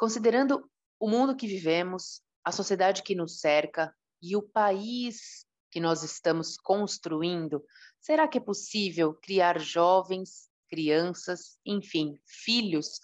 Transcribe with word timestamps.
Considerando 0.00 0.66
o 0.98 1.06
mundo 1.06 1.36
que 1.36 1.46
vivemos, 1.46 2.22
a 2.42 2.50
sociedade 2.50 3.02
que 3.02 3.14
nos 3.14 3.38
cerca 3.38 3.94
e 4.22 4.34
o 4.34 4.40
país 4.40 5.44
que 5.70 5.78
nós 5.78 6.02
estamos 6.02 6.56
construindo, 6.56 7.62
será 8.00 8.26
que 8.26 8.38
é 8.38 8.40
possível 8.40 9.12
criar 9.12 9.60
jovens, 9.60 10.48
crianças, 10.70 11.58
enfim, 11.66 12.18
filhos, 12.24 12.98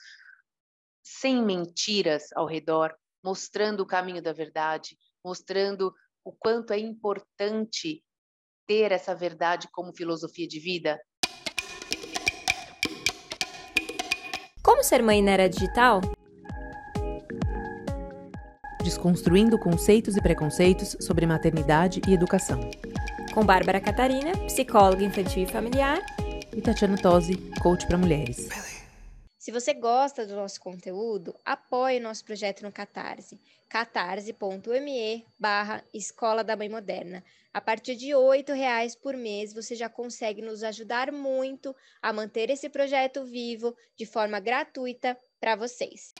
sem 1.02 1.44
mentiras 1.44 2.32
ao 2.32 2.46
redor, 2.46 2.96
mostrando 3.22 3.80
o 3.80 3.86
caminho 3.86 4.22
da 4.22 4.32
verdade, 4.32 4.96
mostrando 5.22 5.94
o 6.24 6.32
quanto 6.32 6.72
é 6.72 6.78
importante 6.78 8.02
ter 8.66 8.90
essa 8.90 9.14
verdade 9.14 9.68
como 9.70 9.94
filosofia 9.94 10.48
de 10.48 10.58
vida? 10.58 10.98
Como 14.62 14.82
ser 14.82 15.02
mãe 15.02 15.22
na 15.22 15.32
era 15.32 15.46
digital? 15.46 16.00
Desconstruindo 18.86 19.58
conceitos 19.58 20.16
e 20.16 20.22
preconceitos 20.22 20.96
sobre 21.00 21.26
maternidade 21.26 22.00
e 22.06 22.14
educação. 22.14 22.60
Com 23.34 23.44
Bárbara 23.44 23.80
Catarina, 23.80 24.30
psicóloga 24.46 25.02
infantil 25.02 25.42
e 25.42 25.46
familiar. 25.46 25.98
E 26.54 26.62
Tatiana 26.62 26.96
Tosi, 26.96 27.36
coach 27.60 27.84
para 27.84 27.98
mulheres. 27.98 28.48
Se 29.36 29.50
você 29.50 29.74
gosta 29.74 30.24
do 30.24 30.36
nosso 30.36 30.60
conteúdo, 30.60 31.34
apoie 31.44 31.98
nosso 31.98 32.24
projeto 32.24 32.62
no 32.62 32.70
Catarse, 32.70 33.40
catarse.me 33.68 35.26
barra 35.36 35.82
Escola 35.92 36.44
da 36.44 36.54
Mãe 36.54 36.68
Moderna. 36.68 37.24
A 37.52 37.60
partir 37.60 37.96
de 37.96 38.14
R$ 38.14 38.54
reais 38.54 38.94
por 38.94 39.16
mês, 39.16 39.52
você 39.52 39.74
já 39.74 39.88
consegue 39.88 40.42
nos 40.42 40.62
ajudar 40.62 41.10
muito 41.10 41.74
a 42.00 42.12
manter 42.12 42.50
esse 42.50 42.68
projeto 42.68 43.24
vivo 43.24 43.76
de 43.96 44.06
forma 44.06 44.38
gratuita 44.38 45.18
para 45.40 45.56
vocês. 45.56 46.14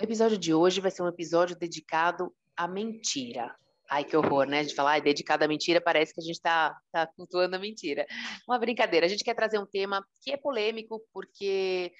O 0.00 0.02
episódio 0.02 0.36
de 0.36 0.52
hoje 0.52 0.80
vai 0.80 0.90
ser 0.90 1.02
um 1.02 1.08
episódio 1.08 1.56
dedicado 1.56 2.34
à 2.56 2.66
mentira. 2.66 3.54
Ai, 3.88 4.02
que 4.02 4.16
horror, 4.16 4.44
né? 4.44 4.64
De 4.64 4.74
falar, 4.74 4.94
ah, 4.94 4.98
dedicado 4.98 5.44
à 5.44 5.48
mentira, 5.48 5.80
parece 5.80 6.12
que 6.12 6.20
a 6.20 6.24
gente 6.24 6.34
está 6.34 6.76
tá 6.90 7.06
cultuando 7.06 7.54
a 7.54 7.60
mentira. 7.60 8.04
Uma 8.48 8.58
brincadeira. 8.58 9.06
A 9.06 9.08
gente 9.08 9.22
quer 9.22 9.34
trazer 9.34 9.58
um 9.58 9.66
tema 9.66 10.04
que 10.20 10.32
é 10.32 10.36
polêmico, 10.36 11.00
porque, 11.12 11.92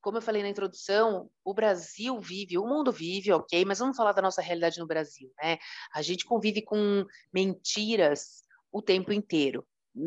como 0.00 0.18
eu 0.18 0.22
falei 0.22 0.42
na 0.42 0.48
introdução, 0.48 1.30
o 1.44 1.54
Brasil 1.54 2.20
vive, 2.20 2.58
o 2.58 2.66
mundo 2.66 2.90
vive, 2.90 3.30
ok, 3.30 3.64
mas 3.64 3.78
vamos 3.78 3.96
falar 3.96 4.12
da 4.12 4.22
nossa 4.22 4.42
realidade 4.42 4.80
no 4.80 4.86
Brasil, 4.86 5.30
né? 5.40 5.58
A 5.94 6.02
gente 6.02 6.24
convive 6.24 6.60
com 6.62 7.06
mentiras 7.32 8.42
o 8.72 8.82
tempo 8.82 9.12
inteiro 9.12 9.64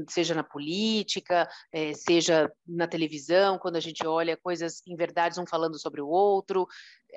seja 0.09 0.33
na 0.33 0.43
política, 0.43 1.47
é, 1.71 1.93
seja 1.93 2.51
na 2.67 2.87
televisão, 2.87 3.57
quando 3.57 3.75
a 3.75 3.79
gente 3.79 4.05
olha 4.05 4.37
coisas 4.37 4.81
em 4.87 4.95
verdade 4.95 5.39
um 5.39 5.45
falando 5.45 5.79
sobre 5.79 6.01
o 6.01 6.07
outro, 6.07 6.67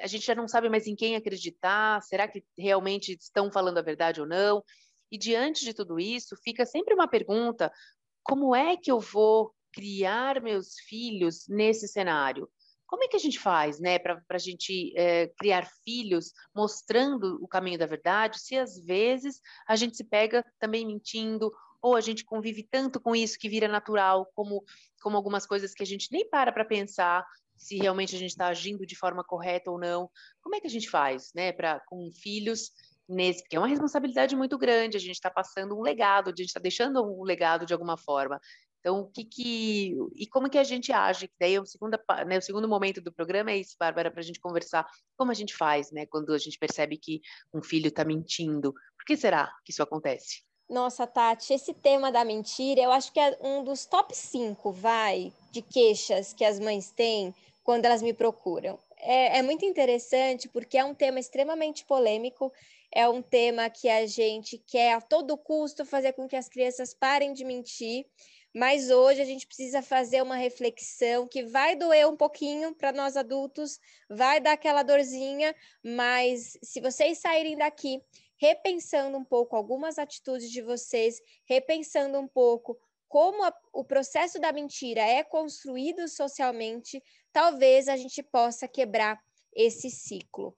a 0.00 0.06
gente 0.06 0.26
já 0.26 0.34
não 0.34 0.46
sabe 0.46 0.68
mais 0.68 0.86
em 0.86 0.94
quem 0.94 1.16
acreditar, 1.16 2.02
será 2.02 2.28
que 2.28 2.44
realmente 2.56 3.16
estão 3.20 3.50
falando 3.50 3.78
a 3.78 3.82
verdade 3.82 4.20
ou 4.20 4.26
não? 4.26 4.62
E 5.10 5.16
diante 5.16 5.64
de 5.64 5.72
tudo 5.72 5.98
isso, 5.98 6.36
fica 6.42 6.66
sempre 6.66 6.94
uma 6.94 7.08
pergunta: 7.08 7.72
como 8.22 8.54
é 8.54 8.76
que 8.76 8.90
eu 8.90 9.00
vou 9.00 9.54
criar 9.72 10.42
meus 10.42 10.74
filhos 10.86 11.46
nesse 11.48 11.88
cenário? 11.88 12.48
Como 12.86 13.04
é 13.04 13.08
que 13.08 13.16
a 13.16 13.20
gente 13.20 13.38
faz, 13.38 13.78
né, 13.78 13.98
para 13.98 14.22
a 14.30 14.38
gente 14.38 14.94
é, 14.96 15.26
criar 15.38 15.68
filhos 15.84 16.32
mostrando 16.54 17.38
o 17.42 17.46
caminho 17.46 17.78
da 17.78 17.84
verdade, 17.84 18.40
se 18.40 18.56
às 18.56 18.78
vezes 18.78 19.42
a 19.66 19.76
gente 19.76 19.94
se 19.94 20.04
pega 20.04 20.42
também 20.58 20.86
mentindo 20.86 21.52
ou 21.80 21.96
a 21.96 22.00
gente 22.00 22.24
convive 22.24 22.66
tanto 22.70 23.00
com 23.00 23.14
isso 23.14 23.38
que 23.38 23.48
vira 23.48 23.68
natural, 23.68 24.30
como, 24.34 24.64
como 25.00 25.16
algumas 25.16 25.46
coisas 25.46 25.72
que 25.72 25.82
a 25.82 25.86
gente 25.86 26.08
nem 26.10 26.28
para 26.28 26.52
para 26.52 26.64
pensar 26.64 27.24
se 27.56 27.76
realmente 27.76 28.14
a 28.14 28.18
gente 28.18 28.30
está 28.30 28.46
agindo 28.46 28.86
de 28.86 28.96
forma 28.96 29.24
correta 29.24 29.70
ou 29.70 29.78
não. 29.78 30.08
Como 30.40 30.54
é 30.54 30.60
que 30.60 30.66
a 30.66 30.70
gente 30.70 30.88
faz, 30.88 31.32
né, 31.34 31.52
para 31.52 31.80
com 31.80 32.10
filhos 32.12 32.70
nesse, 33.08 33.42
porque 33.42 33.56
é 33.56 33.58
uma 33.58 33.66
responsabilidade 33.66 34.36
muito 34.36 34.56
grande, 34.56 34.96
a 34.96 35.00
gente 35.00 35.16
está 35.16 35.30
passando 35.30 35.76
um 35.76 35.82
legado, 35.82 36.28
a 36.28 36.30
gente 36.30 36.46
está 36.46 36.60
deixando 36.60 37.02
um 37.02 37.24
legado 37.24 37.66
de 37.66 37.72
alguma 37.72 37.96
forma. 37.96 38.40
Então, 38.80 39.00
o 39.00 39.10
que 39.10 39.24
que 39.24 39.96
e 40.14 40.26
como 40.28 40.48
que 40.48 40.58
a 40.58 40.62
gente 40.62 40.92
age? 40.92 41.28
Daí 41.40 41.54
é 41.54 41.60
o 41.60 41.66
segundo, 41.66 41.98
né, 42.26 42.38
o 42.38 42.42
segundo 42.42 42.68
momento 42.68 43.00
do 43.00 43.12
programa 43.12 43.50
é 43.50 43.58
isso, 43.58 43.76
Bárbara, 43.78 44.10
para 44.10 44.20
a 44.20 44.24
gente 44.24 44.40
conversar 44.40 44.86
como 45.16 45.32
a 45.32 45.34
gente 45.34 45.54
faz, 45.56 45.90
né, 45.90 46.06
quando 46.06 46.32
a 46.32 46.38
gente 46.38 46.58
percebe 46.58 46.96
que 46.96 47.20
um 47.52 47.62
filho 47.62 47.88
está 47.88 48.04
mentindo. 48.04 48.72
Por 48.72 49.04
que 49.06 49.16
será 49.16 49.50
que 49.64 49.72
isso 49.72 49.82
acontece? 49.82 50.47
Nossa, 50.68 51.06
Tati, 51.06 51.54
esse 51.54 51.72
tema 51.72 52.12
da 52.12 52.22
mentira, 52.26 52.82
eu 52.82 52.92
acho 52.92 53.10
que 53.10 53.18
é 53.18 53.38
um 53.40 53.64
dos 53.64 53.86
top 53.86 54.14
5, 54.14 54.70
vai, 54.70 55.32
de 55.50 55.62
queixas 55.62 56.34
que 56.34 56.44
as 56.44 56.60
mães 56.60 56.90
têm 56.90 57.34
quando 57.64 57.86
elas 57.86 58.02
me 58.02 58.12
procuram. 58.12 58.78
É, 58.98 59.38
é, 59.38 59.42
muito 59.42 59.64
interessante 59.64 60.46
porque 60.46 60.76
é 60.76 60.84
um 60.84 60.94
tema 60.94 61.18
extremamente 61.18 61.86
polêmico, 61.86 62.52
é 62.92 63.08
um 63.08 63.22
tema 63.22 63.70
que 63.70 63.88
a 63.88 64.06
gente 64.06 64.58
quer 64.58 64.92
a 64.92 65.00
todo 65.00 65.38
custo 65.38 65.86
fazer 65.86 66.12
com 66.12 66.28
que 66.28 66.36
as 66.36 66.50
crianças 66.50 66.92
parem 66.92 67.32
de 67.32 67.46
mentir, 67.46 68.04
mas 68.54 68.90
hoje 68.90 69.22
a 69.22 69.24
gente 69.24 69.46
precisa 69.46 69.80
fazer 69.80 70.20
uma 70.20 70.36
reflexão 70.36 71.26
que 71.26 71.44
vai 71.44 71.76
doer 71.76 72.06
um 72.06 72.16
pouquinho 72.16 72.74
para 72.74 72.92
nós 72.92 73.16
adultos, 73.16 73.80
vai 74.10 74.38
dar 74.38 74.52
aquela 74.52 74.82
dorzinha, 74.82 75.54
mas 75.82 76.58
se 76.62 76.78
vocês 76.80 77.18
saírem 77.18 77.56
daqui 77.56 78.02
repensando 78.38 79.18
um 79.18 79.24
pouco 79.24 79.56
algumas 79.56 79.98
atitudes 79.98 80.50
de 80.50 80.62
vocês, 80.62 81.20
repensando 81.44 82.18
um 82.18 82.28
pouco 82.28 82.78
como 83.08 83.42
a, 83.44 83.52
o 83.72 83.84
processo 83.84 84.38
da 84.38 84.52
mentira 84.52 85.00
é 85.00 85.24
construído 85.24 86.06
socialmente, 86.08 87.02
talvez 87.32 87.88
a 87.88 87.96
gente 87.96 88.22
possa 88.22 88.68
quebrar 88.68 89.18
esse 89.54 89.90
ciclo. 89.90 90.56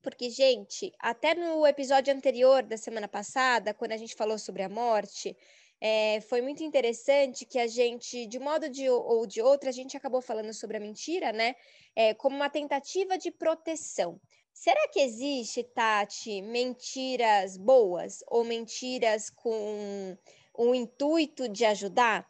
Porque, 0.00 0.30
gente, 0.30 0.92
até 0.98 1.34
no 1.34 1.66
episódio 1.66 2.12
anterior 2.12 2.62
da 2.62 2.76
semana 2.76 3.06
passada, 3.06 3.74
quando 3.74 3.92
a 3.92 3.96
gente 3.96 4.16
falou 4.16 4.38
sobre 4.38 4.62
a 4.62 4.68
morte, 4.68 5.36
é, 5.80 6.20
foi 6.22 6.40
muito 6.40 6.62
interessante 6.62 7.44
que 7.44 7.58
a 7.58 7.66
gente, 7.66 8.26
de 8.26 8.38
um 8.38 8.42
modo 8.42 8.68
de, 8.68 8.88
ou 8.88 9.26
de 9.26 9.40
outro, 9.42 9.68
a 9.68 9.72
gente 9.72 9.96
acabou 9.96 10.20
falando 10.20 10.52
sobre 10.54 10.76
a 10.76 10.80
mentira, 10.80 11.32
né? 11.32 11.54
É, 11.94 12.14
como 12.14 12.36
uma 12.36 12.48
tentativa 12.48 13.18
de 13.18 13.30
proteção. 13.30 14.20
Será 14.52 14.88
que 14.88 15.00
existe, 15.00 15.64
Tati, 15.64 16.42
mentiras 16.42 17.56
boas 17.56 18.22
ou 18.28 18.44
mentiras 18.44 19.30
com 19.30 20.16
o 20.54 20.74
intuito 20.74 21.48
de 21.48 21.64
ajudar? 21.64 22.28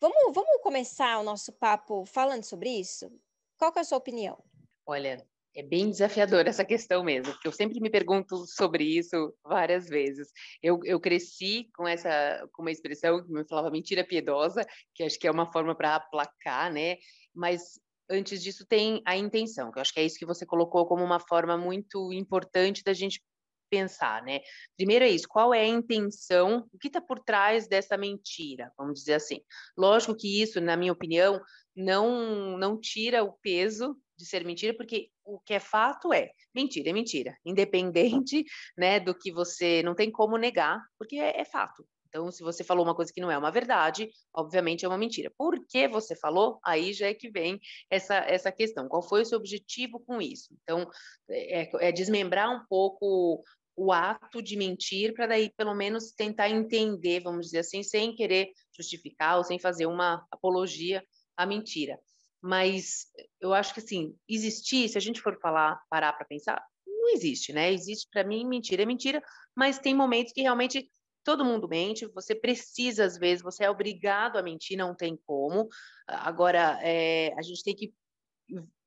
Vamos, 0.00 0.34
vamos 0.34 0.62
começar 0.62 1.18
o 1.18 1.22
nosso 1.22 1.52
papo 1.52 2.04
falando 2.06 2.44
sobre 2.44 2.70
isso? 2.70 3.10
Qual 3.56 3.72
é 3.76 3.80
a 3.80 3.84
sua 3.84 3.98
opinião? 3.98 4.42
Olha, 4.86 5.24
é 5.54 5.62
bem 5.62 5.90
desafiador 5.90 6.46
essa 6.46 6.64
questão 6.64 7.04
mesmo, 7.04 7.32
porque 7.32 7.48
eu 7.48 7.52
sempre 7.52 7.80
me 7.80 7.90
pergunto 7.90 8.46
sobre 8.46 8.84
isso 8.84 9.34
várias 9.44 9.88
vezes. 9.88 10.28
Eu, 10.62 10.80
eu 10.84 10.98
cresci 10.98 11.68
com 11.76 11.86
essa 11.86 12.48
com 12.52 12.62
uma 12.62 12.70
expressão 12.70 13.22
que 13.22 13.32
me 13.32 13.44
falava 13.46 13.70
mentira 13.70 14.04
piedosa, 14.04 14.64
que 14.94 15.02
acho 15.02 15.18
que 15.18 15.26
é 15.26 15.30
uma 15.30 15.52
forma 15.52 15.74
para 15.74 15.96
aplacar, 15.96 16.72
né? 16.72 16.96
Mas 17.34 17.80
antes 18.10 18.42
disso 18.42 18.66
tem 18.66 19.00
a 19.06 19.16
intenção, 19.16 19.70
que 19.70 19.78
eu 19.78 19.82
acho 19.82 19.94
que 19.94 20.00
é 20.00 20.04
isso 20.04 20.18
que 20.18 20.26
você 20.26 20.44
colocou 20.44 20.86
como 20.86 21.04
uma 21.04 21.20
forma 21.20 21.56
muito 21.56 22.12
importante 22.12 22.82
da 22.82 22.92
gente 22.92 23.22
pensar, 23.70 24.22
né? 24.24 24.40
Primeiro 24.76 25.04
é 25.04 25.08
isso, 25.08 25.28
qual 25.28 25.54
é 25.54 25.60
a 25.60 25.66
intenção, 25.66 26.68
o 26.72 26.78
que 26.78 26.88
está 26.88 27.00
por 27.00 27.20
trás 27.20 27.68
dessa 27.68 27.96
mentira, 27.96 28.72
vamos 28.76 28.98
dizer 28.98 29.14
assim. 29.14 29.40
Lógico 29.78 30.16
que 30.16 30.42
isso, 30.42 30.60
na 30.60 30.76
minha 30.76 30.92
opinião, 30.92 31.40
não 31.74 32.58
não 32.58 32.78
tira 32.78 33.22
o 33.22 33.32
peso 33.32 33.96
de 34.18 34.26
ser 34.26 34.44
mentira, 34.44 34.74
porque 34.76 35.08
o 35.24 35.38
que 35.40 35.54
é 35.54 35.60
fato 35.60 36.12
é 36.12 36.30
mentira, 36.54 36.90
é 36.90 36.92
mentira, 36.92 37.36
independente, 37.46 38.44
né, 38.76 38.98
do 38.98 39.14
que 39.14 39.32
você 39.32 39.82
não 39.82 39.94
tem 39.94 40.10
como 40.10 40.36
negar, 40.36 40.82
porque 40.98 41.16
é, 41.16 41.40
é 41.40 41.44
fato. 41.44 41.86
Então, 42.10 42.30
se 42.30 42.42
você 42.42 42.64
falou 42.64 42.84
uma 42.84 42.94
coisa 42.94 43.12
que 43.12 43.20
não 43.20 43.30
é 43.30 43.38
uma 43.38 43.52
verdade, 43.52 44.10
obviamente 44.34 44.84
é 44.84 44.88
uma 44.88 44.98
mentira. 44.98 45.32
Por 45.38 45.64
que 45.66 45.86
você 45.86 46.16
falou? 46.16 46.58
Aí 46.64 46.92
já 46.92 47.06
é 47.06 47.14
que 47.14 47.30
vem 47.30 47.58
essa, 47.88 48.16
essa 48.16 48.50
questão. 48.50 48.88
Qual 48.88 49.00
foi 49.00 49.22
o 49.22 49.24
seu 49.24 49.38
objetivo 49.38 50.00
com 50.00 50.20
isso? 50.20 50.52
Então, 50.62 50.90
é, 51.30 51.88
é 51.88 51.92
desmembrar 51.92 52.50
um 52.50 52.66
pouco 52.68 53.44
o 53.76 53.92
ato 53.92 54.42
de 54.42 54.56
mentir 54.56 55.14
para 55.14 55.28
daí 55.28 55.50
pelo 55.56 55.74
menos 55.74 56.12
tentar 56.12 56.50
entender, 56.50 57.20
vamos 57.20 57.46
dizer 57.46 57.60
assim, 57.60 57.82
sem 57.82 58.14
querer 58.14 58.50
justificar 58.76 59.38
ou 59.38 59.44
sem 59.44 59.58
fazer 59.58 59.86
uma 59.86 60.26
apologia 60.30 61.02
à 61.36 61.46
mentira. 61.46 61.98
Mas 62.42 63.06
eu 63.40 63.54
acho 63.54 63.72
que 63.72 63.80
assim, 63.80 64.16
existir, 64.28 64.88
se 64.88 64.98
a 64.98 65.00
gente 65.00 65.20
for 65.20 65.38
falar, 65.40 65.80
parar 65.88 66.12
para 66.12 66.26
pensar, 66.26 66.62
não 66.86 67.10
existe, 67.14 67.52
né? 67.52 67.72
Existe 67.72 68.08
para 68.10 68.24
mim 68.24 68.46
mentira 68.46 68.82
é 68.82 68.86
mentira, 68.86 69.22
mas 69.54 69.78
tem 69.78 69.94
momentos 69.94 70.32
que 70.32 70.42
realmente 70.42 70.90
todo 71.24 71.44
mundo 71.44 71.68
mente, 71.68 72.06
você 72.06 72.34
precisa, 72.34 73.04
às 73.04 73.18
vezes, 73.18 73.42
você 73.42 73.64
é 73.64 73.70
obrigado 73.70 74.36
a 74.36 74.42
mentir, 74.42 74.76
não 74.76 74.94
tem 74.94 75.18
como. 75.26 75.68
Agora, 76.06 76.78
é, 76.82 77.32
a 77.38 77.42
gente 77.42 77.62
tem 77.62 77.74
que 77.74 77.92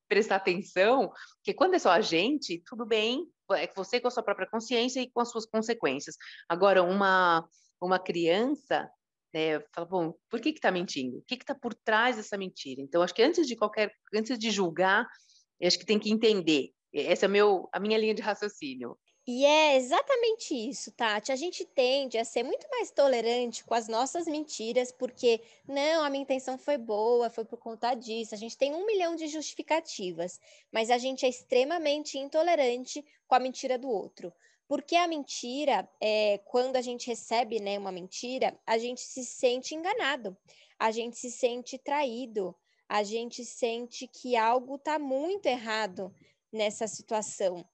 prestar 0.08 0.36
atenção, 0.36 1.12
porque 1.38 1.54
quando 1.54 1.74
é 1.74 1.80
só 1.80 1.92
a 1.92 2.02
gente, 2.02 2.62
tudo 2.66 2.86
bem, 2.86 3.28
é 3.52 3.68
você 3.76 4.00
com 4.00 4.08
a 4.08 4.12
sua 4.12 4.24
própria 4.24 4.48
consciência 4.48 5.02
e 5.02 5.10
com 5.10 5.20
as 5.20 5.30
suas 5.30 5.46
consequências. 5.46 6.16
Agora, 6.48 6.84
uma, 6.84 7.48
uma 7.82 8.00
criança, 8.00 8.90
né, 9.34 9.60
fala, 9.74 9.88
bom, 9.88 10.14
por 10.30 10.40
que 10.40 10.54
que 10.54 10.60
tá 10.60 10.72
mentindo? 10.72 11.18
O 11.18 11.24
que 11.24 11.38
que 11.38 11.46
tá 11.46 11.56
por 11.56 11.74
trás 11.74 12.18
dessa 12.18 12.38
mentira? 12.38 12.82
Então, 12.82 13.02
acho 13.02 13.14
que 13.14 13.24
antes 13.24 13.48
de 13.48 13.56
qualquer, 13.56 13.92
antes 14.14 14.38
de 14.38 14.52
julgar, 14.52 15.08
acho 15.62 15.80
que 15.80 15.86
tem 15.86 16.00
que 16.00 16.12
entender. 16.12 16.72
Essa 16.94 17.26
é 17.26 17.28
meu, 17.28 17.68
a 17.74 17.80
minha 17.80 17.98
linha 17.98 18.14
de 18.14 18.22
raciocínio. 18.22 18.98
E 19.26 19.46
é 19.46 19.78
exatamente 19.78 20.54
isso, 20.54 20.92
Tati. 20.92 21.32
A 21.32 21.36
gente 21.38 21.64
tende 21.64 22.18
a 22.18 22.26
ser 22.26 22.44
muito 22.44 22.68
mais 22.70 22.92
tolerante 22.92 23.64
com 23.64 23.74
as 23.74 23.88
nossas 23.88 24.26
mentiras, 24.26 24.92
porque 24.92 25.42
não, 25.66 26.04
a 26.04 26.10
minha 26.10 26.24
intenção 26.24 26.58
foi 26.58 26.78
boa, 26.78 27.30
foi 27.30 27.46
por 27.46 27.58
conta 27.58 27.94
disso. 27.94 28.36
A 28.36 28.38
gente 28.38 28.58
tem 28.58 28.74
um 28.76 28.86
milhão 28.86 29.16
de 29.16 29.30
justificativas, 29.30 30.42
mas 30.70 30.90
a 30.90 30.98
gente 30.98 31.26
é 31.26 31.30
extremamente 31.30 32.18
intolerante 32.18 33.04
com 33.26 33.36
a 33.36 33.40
mentira 33.40 33.78
do 33.78 33.90
outro. 33.90 34.34
Porque 34.68 34.96
a 34.98 35.08
mentira, 35.08 35.90
é, 36.02 36.40
quando 36.40 36.76
a 36.76 36.82
gente 36.82 37.08
recebe 37.08 37.62
né, 37.62 37.80
uma 37.80 37.94
mentira, 37.94 38.60
a 38.68 38.78
gente 38.78 39.02
se 39.02 39.24
sente 39.24 39.74
enganado, 39.74 40.36
a 40.78 40.92
gente 40.92 41.16
se 41.16 41.32
sente 41.32 41.78
traído, 41.78 42.54
a 42.90 43.04
gente 43.04 43.46
sente 43.46 44.06
que 44.06 44.36
algo 44.36 44.76
está 44.76 45.00
muito 45.00 45.46
errado 45.46 46.14
nessa 46.52 46.88
situação. 46.88 47.66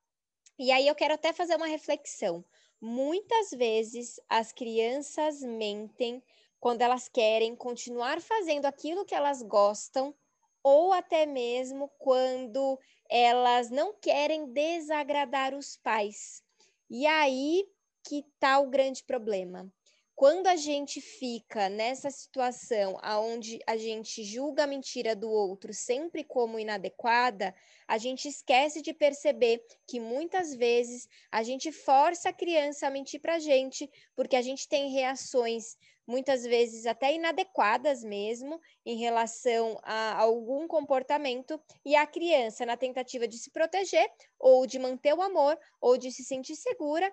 E 0.60 0.74
aí 0.74 0.86
eu 0.86 0.94
quero 0.94 1.14
até 1.14 1.32
fazer 1.32 1.56
uma 1.56 1.68
reflexão. 1.68 2.44
Muitas 2.82 3.50
vezes 3.52 4.20
as 4.28 4.52
crianças 4.52 5.42
mentem 5.42 6.22
quando 6.60 6.82
elas 6.82 7.08
querem 7.08 7.56
continuar 7.56 8.20
fazendo 8.20 8.66
aquilo 8.66 9.06
que 9.06 9.16
elas 9.16 9.42
gostam, 9.42 10.14
ou 10.62 10.92
até 10.92 11.26
mesmo 11.26 11.90
quando 11.98 12.78
elas 13.10 13.70
não 13.70 13.94
querem 13.94 14.52
desagradar 14.52 15.56
os 15.56 15.78
pais. 15.78 16.44
E 16.90 17.08
aí 17.08 17.66
que 18.04 18.20
está 18.20 18.60
o 18.60 18.70
grande 18.70 19.02
problema 19.06 19.72
quando 20.20 20.48
a 20.48 20.58
gente 20.58 21.00
fica 21.00 21.70
nessa 21.70 22.12
situação 22.12 22.98
aonde 23.02 23.58
a 23.66 23.78
gente 23.78 24.22
julga 24.22 24.66
a 24.66 24.68
mentira 24.68 25.16
do 25.16 25.32
outro 25.32 25.74
sempre 25.74 26.26
como 26.26 26.60
inadequada, 26.60 27.56
a 27.88 27.98
gente 27.98 28.28
esquece 28.28 28.82
de 28.82 28.94
perceber 28.94 29.66
que 29.88 29.98
muitas 29.98 30.54
vezes 30.54 31.08
a 31.32 31.42
gente 31.42 31.72
força 31.72 32.28
a 32.28 32.34
criança 32.34 32.86
a 32.86 32.90
mentir 32.90 33.22
para 33.22 33.36
a 33.36 33.40
gente, 33.40 33.90
porque 34.14 34.36
a 34.36 34.42
gente 34.42 34.68
tem 34.68 34.92
reações 34.92 35.78
muitas 36.06 36.44
vezes 36.44 36.86
até 36.86 37.14
inadequadas 37.14 38.04
mesmo 38.04 38.60
em 38.86 38.98
relação 38.98 39.80
a 39.84 40.18
algum 40.20 40.68
comportamento 40.68 41.58
e 41.86 41.96
a 41.96 42.06
criança 42.06 42.66
na 42.66 42.76
tentativa 42.76 43.26
de 43.26 43.38
se 43.38 43.52
proteger 43.52 44.06
ou 44.38 44.68
de 44.68 44.80
manter 44.80 45.14
o 45.14 45.22
amor 45.22 45.58
ou 45.80 45.98
de 45.98 46.12
se 46.12 46.26
sentir 46.26 46.58
segura, 46.58 47.10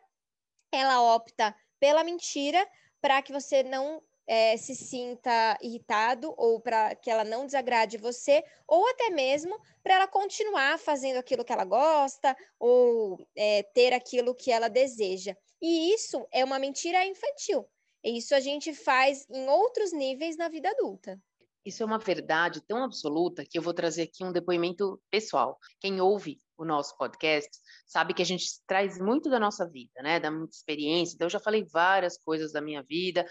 ela 0.73 1.15
opta 1.15 1.55
pela 1.79 2.03
mentira 2.03 2.67
para 3.07 3.23
que 3.23 3.33
você 3.33 3.63
não 3.63 4.03
é, 4.27 4.57
se 4.57 4.75
sinta 4.75 5.57
irritado 5.63 6.35
ou 6.37 6.61
para 6.61 6.97
que 6.97 7.09
ela 7.09 7.23
não 7.23 7.47
desagrade 7.47 7.97
você, 7.97 8.43
ou 8.67 8.85
até 8.89 9.11
mesmo 9.11 9.57
para 9.81 9.95
ela 9.95 10.09
continuar 10.09 10.77
fazendo 10.77 11.19
aquilo 11.19 11.45
que 11.45 11.53
ela 11.53 11.65
gosta 11.65 12.37
ou 12.59 13.25
é, 13.37 13.63
ter 13.63 13.93
aquilo 13.93 14.35
que 14.35 14.51
ela 14.51 14.67
deseja. 14.67 15.37
E 15.63 15.95
isso 15.95 16.27
é 16.33 16.45
uma 16.45 16.59
mentira 16.59 17.07
infantil. 17.07 17.65
Isso 18.03 18.35
a 18.35 18.41
gente 18.41 18.75
faz 18.75 19.25
em 19.31 19.49
outros 19.49 19.93
níveis 19.93 20.37
na 20.37 20.49
vida 20.49 20.69
adulta. 20.69 21.17
Isso 21.65 21.85
é 21.85 21.87
uma 21.87 22.01
verdade 22.01 22.61
tão 22.61 22.83
absoluta 22.83 23.45
que 23.49 23.57
eu 23.57 23.63
vou 23.63 23.73
trazer 23.73 24.03
aqui 24.03 24.25
um 24.25 24.33
depoimento 24.33 25.01
pessoal. 25.09 25.61
Quem 25.79 26.01
ouve 26.01 26.41
o 26.57 26.65
nosso 26.65 26.97
podcast 26.97 27.51
sabe 27.87 28.15
que 28.15 28.23
a 28.23 28.27
gente 28.27 28.45
traz 28.67 28.99
muito 28.99 29.29
da 29.29 29.39
nossa 29.39 29.69
vida, 29.69 30.03
né? 30.03 30.19
Da 30.19 30.31
muita 30.31 30.57
experiência. 30.57 31.15
Então, 31.15 31.27
eu 31.27 31.31
já 31.31 31.41
falei 31.41 31.65
várias 31.65 32.19
coisas 32.19 32.53
da 32.53 32.61
minha 32.61 32.83
vida. 32.83 33.27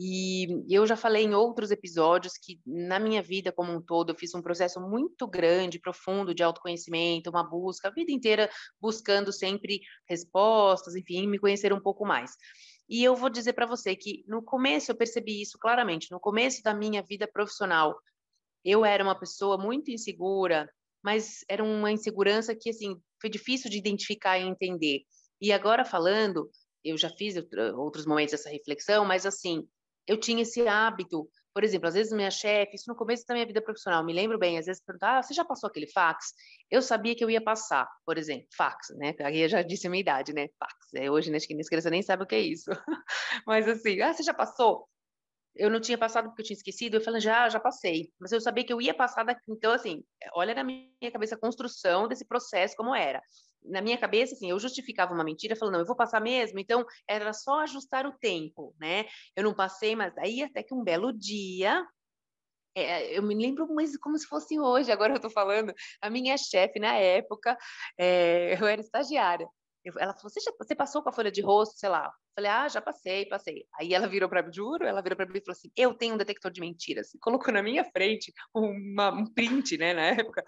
E 0.00 0.64
eu 0.72 0.86
já 0.86 0.96
falei 0.96 1.24
em 1.24 1.34
outros 1.34 1.72
episódios 1.72 2.34
que 2.34 2.60
na 2.64 3.00
minha 3.00 3.20
vida 3.20 3.50
como 3.50 3.72
um 3.72 3.82
todo 3.82 4.10
eu 4.10 4.16
fiz 4.16 4.32
um 4.32 4.40
processo 4.40 4.80
muito 4.80 5.26
grande, 5.26 5.80
profundo 5.80 6.32
de 6.32 6.40
autoconhecimento, 6.40 7.30
uma 7.30 7.42
busca, 7.42 7.88
a 7.88 7.90
vida 7.90 8.12
inteira 8.12 8.48
buscando 8.80 9.32
sempre 9.32 9.80
respostas, 10.08 10.94
enfim, 10.94 11.26
me 11.26 11.36
conhecer 11.36 11.72
um 11.72 11.80
pouco 11.80 12.06
mais. 12.06 12.30
E 12.88 13.02
eu 13.02 13.16
vou 13.16 13.28
dizer 13.28 13.54
para 13.54 13.66
você 13.66 13.96
que 13.96 14.24
no 14.28 14.40
começo 14.40 14.92
eu 14.92 14.96
percebi 14.96 15.42
isso 15.42 15.58
claramente. 15.58 16.12
No 16.12 16.20
começo 16.20 16.62
da 16.62 16.72
minha 16.72 17.02
vida 17.02 17.26
profissional, 17.26 17.98
eu 18.64 18.84
era 18.84 19.02
uma 19.02 19.18
pessoa 19.18 19.58
muito 19.58 19.90
insegura, 19.90 20.70
mas 21.02 21.44
era 21.48 21.62
uma 21.62 21.92
insegurança 21.92 22.54
que 22.54 22.70
assim 22.70 22.96
foi 23.20 23.30
difícil 23.30 23.70
de 23.70 23.78
identificar 23.78 24.38
e 24.38 24.42
entender. 24.42 25.02
E 25.40 25.52
agora 25.52 25.84
falando, 25.84 26.50
eu 26.84 26.96
já 26.96 27.10
fiz 27.10 27.34
outros 27.76 28.06
momentos 28.06 28.32
dessa 28.32 28.50
reflexão, 28.50 29.04
mas 29.04 29.26
assim, 29.26 29.66
eu 30.06 30.18
tinha 30.18 30.42
esse 30.42 30.66
hábito 30.66 31.28
por 31.58 31.64
exemplo, 31.64 31.88
às 31.88 31.94
vezes 31.94 32.12
minha 32.12 32.30
chefe, 32.30 32.76
isso 32.76 32.84
no 32.88 32.94
começo 32.94 33.24
da 33.26 33.34
minha 33.34 33.44
vida 33.44 33.60
profissional, 33.60 34.04
me 34.04 34.12
lembro 34.12 34.38
bem, 34.38 34.58
às 34.58 34.66
vezes 34.66 34.80
perguntar, 34.80 35.18
ah, 35.18 35.22
você 35.24 35.34
já 35.34 35.44
passou 35.44 35.66
aquele 35.66 35.88
fax? 35.88 36.32
Eu 36.70 36.80
sabia 36.80 37.16
que 37.16 37.24
eu 37.24 37.28
ia 37.28 37.42
passar, 37.42 37.84
por 38.06 38.16
exemplo, 38.16 38.46
fax, 38.56 38.90
né? 38.96 39.12
Aí 39.22 39.40
eu 39.40 39.48
já 39.48 39.60
disse 39.60 39.88
a 39.88 39.90
minha 39.90 40.00
idade, 40.00 40.32
né? 40.32 40.46
Fax. 40.56 40.74
É, 40.94 41.10
hoje, 41.10 41.32
né, 41.32 41.36
acho 41.36 41.48
que 41.48 41.54
minha 41.54 41.66
criança 41.66 41.90
nem 41.90 42.00
sabe 42.00 42.22
o 42.22 42.26
que 42.26 42.36
é 42.36 42.40
isso. 42.40 42.70
Mas 43.44 43.66
assim, 43.66 44.00
ah, 44.00 44.12
você 44.12 44.22
já 44.22 44.32
passou? 44.32 44.88
Eu 45.54 45.70
não 45.70 45.80
tinha 45.80 45.98
passado 45.98 46.28
porque 46.28 46.42
eu 46.42 46.46
tinha 46.46 46.56
esquecido, 46.56 46.94
eu 46.94 47.00
falei, 47.00 47.20
já, 47.20 47.48
já 47.48 47.58
passei. 47.58 48.10
Mas 48.18 48.32
eu 48.32 48.40
sabia 48.40 48.64
que 48.64 48.72
eu 48.72 48.80
ia 48.80 48.94
passar 48.94 49.24
daqui. 49.24 49.42
Então, 49.48 49.72
assim, 49.72 50.04
olha 50.34 50.54
na 50.54 50.62
minha 50.62 51.12
cabeça 51.12 51.34
a 51.34 51.38
construção 51.38 52.06
desse 52.06 52.24
processo 52.24 52.76
como 52.76 52.94
era 52.94 53.20
na 53.64 53.80
minha 53.80 53.98
cabeça, 53.98 54.34
assim, 54.34 54.50
eu 54.50 54.58
justificava 54.58 55.12
uma 55.12 55.24
mentira 55.24 55.56
falando, 55.56 55.74
não, 55.74 55.80
eu 55.80 55.86
vou 55.86 55.96
passar 55.96 56.20
mesmo, 56.20 56.58
então 56.58 56.84
era 57.06 57.32
só 57.32 57.60
ajustar 57.60 58.06
o 58.06 58.16
tempo, 58.18 58.74
né? 58.80 59.04
Eu 59.36 59.44
não 59.44 59.54
passei, 59.54 59.94
mas 59.94 60.16
aí 60.18 60.42
até 60.42 60.62
que 60.62 60.74
um 60.74 60.82
belo 60.82 61.12
dia, 61.12 61.86
é, 62.74 63.16
eu 63.16 63.22
me 63.22 63.34
lembro 63.34 63.66
como 64.00 64.18
se 64.18 64.26
fosse 64.26 64.58
hoje, 64.58 64.90
agora 64.92 65.14
eu 65.14 65.20
tô 65.20 65.30
falando, 65.30 65.72
a 66.00 66.10
minha 66.10 66.36
chefe 66.36 66.78
na 66.78 66.94
época, 66.94 67.56
é, 67.98 68.56
eu 68.62 68.66
era 68.66 68.80
estagiária, 68.80 69.48
ela 69.98 70.14
falou, 70.14 70.30
você, 70.30 70.40
já, 70.40 70.52
você 70.58 70.74
passou 70.74 71.02
com 71.02 71.08
a 71.08 71.12
folha 71.12 71.30
de 71.30 71.40
rosto, 71.40 71.78
sei 71.78 71.88
lá? 71.88 72.12
Falei, 72.34 72.50
ah, 72.50 72.68
já 72.68 72.80
passei, 72.80 73.26
passei. 73.26 73.64
Aí 73.78 73.94
ela 73.94 74.06
virou 74.06 74.28
para 74.28 74.42
mim, 74.42 74.52
juro, 74.52 74.84
ela 74.84 75.00
virou 75.00 75.16
para 75.16 75.26
mim 75.26 75.38
e 75.38 75.40
falou 75.40 75.56
assim, 75.56 75.70
eu 75.76 75.94
tenho 75.94 76.14
um 76.14 76.18
detector 76.18 76.50
de 76.50 76.60
mentiras. 76.60 77.14
E 77.14 77.18
colocou 77.18 77.52
na 77.52 77.62
minha 77.62 77.84
frente 77.84 78.32
uma, 78.54 79.10
um 79.10 79.26
print, 79.26 79.76
né, 79.78 79.94
na 79.94 80.02
época, 80.02 80.44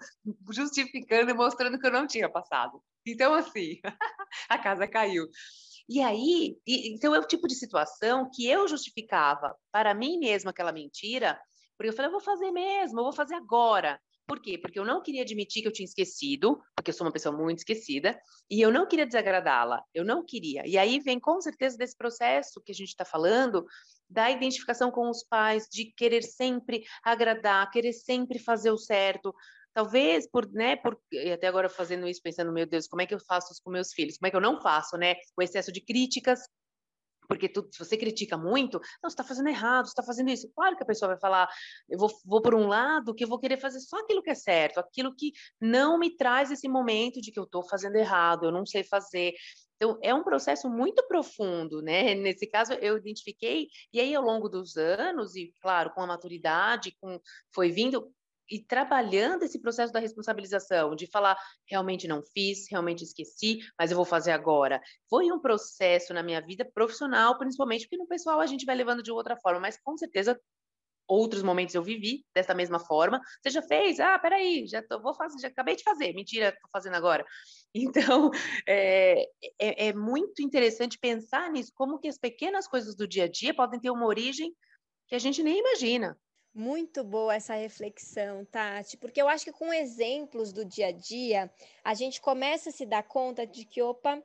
justificando 0.51 1.31
e 1.31 1.33
mostrando 1.33 1.79
que 1.79 1.87
eu 1.87 1.91
não 1.91 2.07
tinha 2.07 2.29
passado. 2.29 2.81
Então, 3.05 3.33
assim, 3.33 3.79
a 4.49 4.57
casa 4.57 4.87
caiu. 4.87 5.27
E 5.89 6.01
aí, 6.01 6.57
e, 6.65 6.93
então 6.93 7.13
é 7.13 7.19
o 7.19 7.27
tipo 7.27 7.47
de 7.47 7.55
situação 7.55 8.29
que 8.33 8.47
eu 8.47 8.67
justificava 8.67 9.55
para 9.71 9.93
mim 9.93 10.19
mesma 10.19 10.51
aquela 10.51 10.71
mentira, 10.71 11.39
porque 11.77 11.89
eu 11.89 11.95
falei, 11.95 12.07
eu 12.07 12.11
vou 12.13 12.21
fazer 12.21 12.51
mesmo, 12.51 12.99
eu 12.99 13.03
vou 13.03 13.13
fazer 13.13 13.35
agora. 13.35 13.99
Por 14.31 14.39
quê? 14.39 14.57
Porque 14.57 14.79
eu 14.79 14.85
não 14.85 15.03
queria 15.03 15.23
admitir 15.23 15.61
que 15.61 15.67
eu 15.67 15.73
tinha 15.73 15.83
esquecido, 15.83 16.57
porque 16.73 16.89
eu 16.89 16.93
sou 16.93 17.05
uma 17.05 17.11
pessoa 17.11 17.35
muito 17.35 17.57
esquecida, 17.57 18.17
e 18.49 18.61
eu 18.61 18.71
não 18.71 18.87
queria 18.87 19.05
desagradá-la, 19.05 19.83
eu 19.93 20.05
não 20.05 20.25
queria. 20.25 20.65
E 20.65 20.77
aí 20.77 21.01
vem 21.01 21.19
com 21.19 21.41
certeza 21.41 21.77
desse 21.77 21.97
processo 21.97 22.61
que 22.61 22.71
a 22.71 22.75
gente 22.75 22.87
está 22.87 23.03
falando, 23.03 23.65
da 24.09 24.31
identificação 24.31 24.89
com 24.89 25.09
os 25.09 25.21
pais, 25.21 25.67
de 25.69 25.91
querer 25.97 26.23
sempre 26.23 26.81
agradar, 27.03 27.69
querer 27.71 27.91
sempre 27.91 28.39
fazer 28.39 28.71
o 28.71 28.77
certo. 28.77 29.35
Talvez 29.73 30.25
por, 30.31 30.49
né, 30.53 30.77
por, 30.77 30.97
até 31.33 31.47
agora 31.47 31.67
fazendo 31.67 32.07
isso, 32.07 32.21
pensando, 32.23 32.53
meu 32.53 32.65
Deus, 32.65 32.87
como 32.87 33.01
é 33.01 33.05
que 33.05 33.13
eu 33.13 33.19
faço 33.19 33.51
isso 33.51 33.61
com 33.61 33.69
meus 33.69 33.91
filhos? 33.91 34.17
Como 34.17 34.27
é 34.27 34.31
que 34.31 34.37
eu 34.37 34.41
não 34.41 34.61
faço, 34.61 34.95
né? 34.95 35.15
O 35.37 35.41
excesso 35.41 35.73
de 35.73 35.81
críticas, 35.81 36.39
porque 37.31 37.47
tu, 37.47 37.65
se 37.71 37.79
você 37.79 37.95
critica 37.95 38.37
muito, 38.37 38.77
não, 39.01 39.09
você 39.09 39.13
está 39.13 39.23
fazendo 39.23 39.47
errado, 39.47 39.85
você 39.85 39.91
está 39.91 40.03
fazendo 40.03 40.29
isso. 40.29 40.51
Claro 40.53 40.75
que 40.75 40.83
a 40.83 40.85
pessoa 40.85 41.11
vai 41.11 41.17
falar, 41.17 41.47
eu 41.87 41.97
vou, 41.97 42.09
vou 42.25 42.41
por 42.41 42.53
um 42.53 42.67
lado 42.67 43.15
que 43.15 43.23
eu 43.23 43.27
vou 43.29 43.39
querer 43.39 43.57
fazer 43.57 43.79
só 43.79 43.99
aquilo 43.99 44.21
que 44.21 44.31
é 44.31 44.35
certo, 44.35 44.79
aquilo 44.79 45.15
que 45.15 45.31
não 45.57 45.97
me 45.97 46.13
traz 46.13 46.51
esse 46.51 46.67
momento 46.67 47.21
de 47.21 47.31
que 47.31 47.39
eu 47.39 47.45
estou 47.45 47.63
fazendo 47.63 47.95
errado, 47.95 48.47
eu 48.47 48.51
não 48.51 48.65
sei 48.65 48.83
fazer. 48.83 49.33
Então, 49.77 49.97
é 50.03 50.13
um 50.13 50.25
processo 50.25 50.69
muito 50.69 51.07
profundo, 51.07 51.81
né? 51.81 52.13
Nesse 52.15 52.45
caso, 52.47 52.73
eu 52.73 52.97
identifiquei, 52.97 53.69
e 53.93 54.01
aí, 54.01 54.13
ao 54.13 54.23
longo 54.23 54.49
dos 54.49 54.75
anos, 54.75 55.33
e 55.33 55.53
claro, 55.61 55.91
com 55.91 56.01
a 56.01 56.07
maturidade, 56.07 56.97
com, 56.99 57.17
foi 57.55 57.71
vindo, 57.71 58.11
e 58.51 58.59
trabalhando 58.59 59.43
esse 59.43 59.59
processo 59.59 59.93
da 59.93 59.99
responsabilização, 59.99 60.93
de 60.93 61.07
falar, 61.07 61.37
realmente 61.65 62.07
não 62.07 62.21
fiz, 62.21 62.69
realmente 62.69 63.03
esqueci, 63.03 63.59
mas 63.79 63.89
eu 63.89 63.95
vou 63.97 64.05
fazer 64.05 64.31
agora. 64.31 64.81
Foi 65.09 65.31
um 65.31 65.39
processo 65.39 66.13
na 66.13 66.21
minha 66.21 66.41
vida 66.41 66.69
profissional, 66.73 67.37
principalmente 67.37 67.85
porque 67.85 67.97
no 67.97 68.07
pessoal 68.07 68.41
a 68.41 68.45
gente 68.45 68.65
vai 68.65 68.75
levando 68.75 69.01
de 69.01 69.11
outra 69.11 69.37
forma, 69.37 69.61
mas 69.61 69.79
com 69.81 69.97
certeza 69.97 70.37
outros 71.07 71.43
momentos 71.43 71.75
eu 71.75 71.83
vivi 71.83 72.25
dessa 72.33 72.53
mesma 72.53 72.79
forma. 72.79 73.21
Você 73.41 73.49
já 73.49 73.61
fez? 73.61 73.99
Ah, 73.99 74.17
peraí, 74.19 74.65
já 74.67 74.81
tô, 74.81 75.01
vou 75.01 75.13
fazer, 75.13 75.39
já 75.39 75.47
acabei 75.47 75.75
de 75.75 75.83
fazer. 75.83 76.13
Mentira, 76.13 76.49
estou 76.49 76.69
fazendo 76.71 76.95
agora. 76.95 77.25
Então, 77.73 78.29
é, 78.67 79.23
é, 79.57 79.87
é 79.87 79.93
muito 79.93 80.41
interessante 80.41 80.99
pensar 80.99 81.49
nisso, 81.49 81.71
como 81.73 81.99
que 81.99 82.09
as 82.09 82.17
pequenas 82.17 82.67
coisas 82.67 82.97
do 82.97 83.07
dia 83.07 83.23
a 83.23 83.27
dia 83.29 83.53
podem 83.53 83.79
ter 83.79 83.89
uma 83.89 84.05
origem 84.07 84.53
que 85.07 85.15
a 85.15 85.19
gente 85.19 85.41
nem 85.41 85.57
imagina. 85.57 86.17
Muito 86.53 87.01
boa 87.01 87.33
essa 87.33 87.55
reflexão, 87.55 88.43
Tati, 88.43 88.97
porque 88.97 89.21
eu 89.21 89.29
acho 89.29 89.45
que 89.45 89.53
com 89.53 89.73
exemplos 89.73 90.51
do 90.51 90.65
dia 90.65 90.87
a 90.87 90.91
dia, 90.91 91.49
a 91.81 91.93
gente 91.93 92.19
começa 92.19 92.69
a 92.69 92.73
se 92.73 92.85
dar 92.85 93.03
conta 93.03 93.47
de 93.47 93.63
que, 93.63 93.81
opa, 93.81 94.21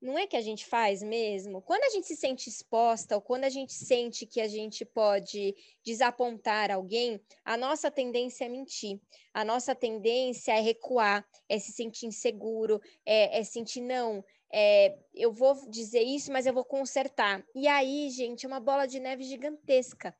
não 0.00 0.16
é 0.16 0.28
que 0.28 0.36
a 0.36 0.40
gente 0.40 0.64
faz 0.64 1.02
mesmo? 1.02 1.60
Quando 1.60 1.82
a 1.82 1.88
gente 1.88 2.06
se 2.06 2.14
sente 2.14 2.48
exposta 2.48 3.16
ou 3.16 3.20
quando 3.20 3.42
a 3.42 3.48
gente 3.48 3.72
sente 3.72 4.26
que 4.26 4.40
a 4.40 4.46
gente 4.46 4.84
pode 4.84 5.56
desapontar 5.82 6.70
alguém, 6.70 7.20
a 7.44 7.56
nossa 7.56 7.90
tendência 7.90 8.44
é 8.44 8.48
mentir. 8.48 9.00
A 9.34 9.44
nossa 9.44 9.74
tendência 9.74 10.52
é 10.52 10.60
recuar, 10.60 11.26
é 11.48 11.58
se 11.58 11.72
sentir 11.72 12.06
inseguro, 12.06 12.80
é, 13.04 13.40
é 13.40 13.42
sentir 13.42 13.80
não. 13.80 14.24
É, 14.52 14.96
eu 15.12 15.32
vou 15.32 15.68
dizer 15.68 16.02
isso, 16.02 16.30
mas 16.30 16.46
eu 16.46 16.54
vou 16.54 16.64
consertar. 16.64 17.44
E 17.52 17.66
aí, 17.66 18.08
gente, 18.10 18.46
é 18.46 18.48
uma 18.48 18.60
bola 18.60 18.86
de 18.86 19.00
neve 19.00 19.24
gigantesca. 19.24 20.14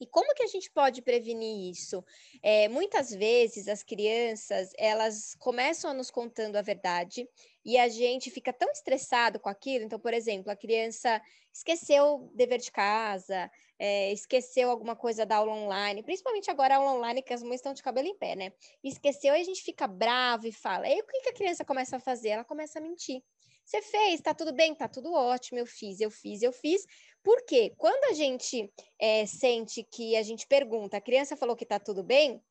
E 0.00 0.06
como 0.06 0.34
que 0.34 0.42
a 0.42 0.46
gente 0.46 0.70
pode 0.70 1.00
prevenir 1.02 1.70
isso? 1.70 2.04
É, 2.42 2.68
muitas 2.68 3.10
vezes 3.10 3.68
as 3.68 3.82
crianças 3.82 4.70
elas 4.76 5.34
começam 5.38 5.90
a 5.90 5.94
nos 5.94 6.10
contando 6.10 6.56
a 6.56 6.62
verdade 6.62 7.28
e 7.64 7.78
a 7.78 7.88
gente 7.88 8.30
fica 8.30 8.52
tão 8.52 8.70
estressado 8.70 9.38
com 9.38 9.48
aquilo. 9.48 9.84
Então, 9.84 9.98
por 9.98 10.12
exemplo, 10.12 10.50
a 10.50 10.56
criança 10.56 11.20
esqueceu 11.52 12.04
o 12.04 12.30
dever 12.34 12.58
de 12.58 12.70
casa, 12.72 13.50
é, 13.78 14.12
esqueceu 14.12 14.70
alguma 14.70 14.96
coisa 14.96 15.24
da 15.24 15.36
aula 15.36 15.52
online, 15.52 16.02
principalmente 16.02 16.50
agora 16.50 16.74
a 16.74 16.78
aula 16.78 16.94
online 16.94 17.22
que 17.22 17.32
as 17.32 17.42
mães 17.42 17.56
estão 17.56 17.72
de 17.72 17.82
cabelo 17.82 18.08
em 18.08 18.18
pé, 18.18 18.34
né? 18.34 18.52
Esqueceu 18.82 19.34
e 19.34 19.40
a 19.40 19.44
gente 19.44 19.62
fica 19.62 19.86
bravo 19.86 20.46
e 20.46 20.52
fala. 20.52 20.88
E 20.88 21.00
o 21.00 21.06
que, 21.06 21.20
que 21.20 21.28
a 21.28 21.34
criança 21.34 21.64
começa 21.64 21.96
a 21.96 22.00
fazer? 22.00 22.30
Ela 22.30 22.44
começa 22.44 22.78
a 22.78 22.82
mentir. 22.82 23.22
Você 23.64 23.80
fez, 23.80 24.20
tá 24.20 24.34
tudo 24.34 24.52
bem, 24.52 24.74
tá 24.74 24.86
tudo 24.86 25.12
ótimo, 25.12 25.58
eu 25.58 25.66
fiz, 25.66 26.00
eu 26.00 26.10
fiz, 26.10 26.42
eu 26.42 26.52
fiz. 26.52 26.86
Porque 27.22 27.70
quando 27.78 28.04
a 28.10 28.12
gente 28.12 28.70
é, 28.98 29.24
sente 29.24 29.82
que 29.82 30.14
a 30.16 30.22
gente 30.22 30.46
pergunta, 30.46 30.98
a 30.98 31.00
criança 31.00 31.36
falou 31.36 31.56
que 31.56 31.64
tá 31.64 31.80
tudo 31.80 32.02
bem, 32.02 32.42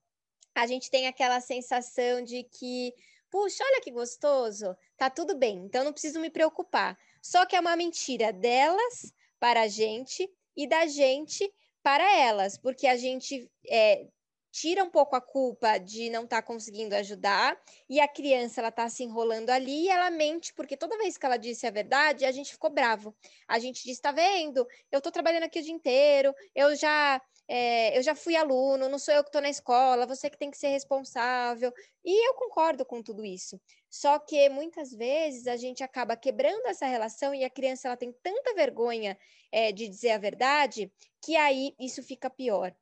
a 0.55 0.65
gente 0.65 0.89
tem 0.89 1.07
aquela 1.07 1.39
sensação 1.39 2.23
de 2.23 2.43
que, 2.43 2.93
puxa, 3.29 3.63
olha 3.63 3.81
que 3.81 3.91
gostoso, 3.91 4.75
tá 4.97 5.09
tudo 5.09 5.37
bem, 5.37 5.57
então 5.65 5.83
não 5.83 5.93
preciso 5.93 6.19
me 6.19 6.29
preocupar. 6.29 6.97
Só 7.21 7.45
que 7.45 7.55
é 7.55 7.59
uma 7.59 7.75
mentira 7.75 8.33
delas 8.33 9.13
para 9.39 9.61
a 9.61 9.67
gente 9.67 10.27
e 10.55 10.67
da 10.67 10.87
gente 10.87 11.51
para 11.83 12.17
elas, 12.17 12.57
porque 12.57 12.87
a 12.87 12.95
gente 12.95 13.49
é, 13.67 14.07
tira 14.53 14.83
um 14.83 14.89
pouco 14.89 15.15
a 15.15 15.21
culpa 15.21 15.79
de 15.79 16.11
não 16.11 16.25
estar 16.25 16.43
tá 16.43 16.47
conseguindo 16.47 16.93
ajudar 16.95 17.59
e 17.89 17.99
a 17.99 18.07
criança 18.07 18.61
ela 18.61 18.69
está 18.69 18.87
se 18.87 19.03
enrolando 19.03 19.49
ali 19.49 19.85
e 19.85 19.89
ela 19.89 20.11
mente 20.11 20.53
porque 20.53 20.77
toda 20.77 20.95
vez 20.95 21.17
que 21.17 21.25
ela 21.25 21.37
disse 21.37 21.65
a 21.65 21.71
verdade 21.71 22.23
a 22.23 22.31
gente 22.31 22.51
ficou 22.51 22.69
bravo. 22.69 23.15
A 23.47 23.57
gente 23.57 23.77
disse 23.77 23.93
está 23.93 24.11
vendo? 24.11 24.67
Eu 24.91 24.99
estou 24.99 25.11
trabalhando 25.11 25.45
aqui 25.45 25.59
o 25.59 25.63
dia 25.63 25.73
inteiro 25.73 26.35
eu 26.53 26.75
já 26.75 27.19
é, 27.47 27.97
eu 27.97 28.03
já 28.03 28.13
fui 28.13 28.35
aluno 28.35 28.87
não 28.87 28.99
sou 28.99 29.13
eu 29.13 29.23
que 29.23 29.29
estou 29.29 29.41
na 29.41 29.49
escola 29.49 30.05
você 30.05 30.29
que 30.29 30.37
tem 30.37 30.51
que 30.51 30.57
ser 30.57 30.67
responsável. 30.67 31.73
E 32.05 32.29
eu 32.29 32.35
concordo 32.35 32.85
com 32.85 33.01
tudo 33.01 33.25
isso. 33.25 33.59
Só 33.89 34.19
que 34.19 34.49
muitas 34.49 34.91
vezes 34.91 35.47
a 35.47 35.57
gente 35.57 35.83
acaba 35.83 36.15
quebrando 36.15 36.67
essa 36.67 36.85
relação 36.85 37.33
e 37.33 37.43
a 37.43 37.49
criança 37.49 37.87
ela 37.87 37.97
tem 37.97 38.13
tanta 38.21 38.53
vergonha 38.53 39.17
é, 39.51 39.71
de 39.71 39.87
dizer 39.87 40.11
a 40.11 40.17
verdade 40.19 40.91
que 41.21 41.35
aí 41.35 41.73
isso 41.79 42.03
fica 42.03 42.29
pior 42.29 42.75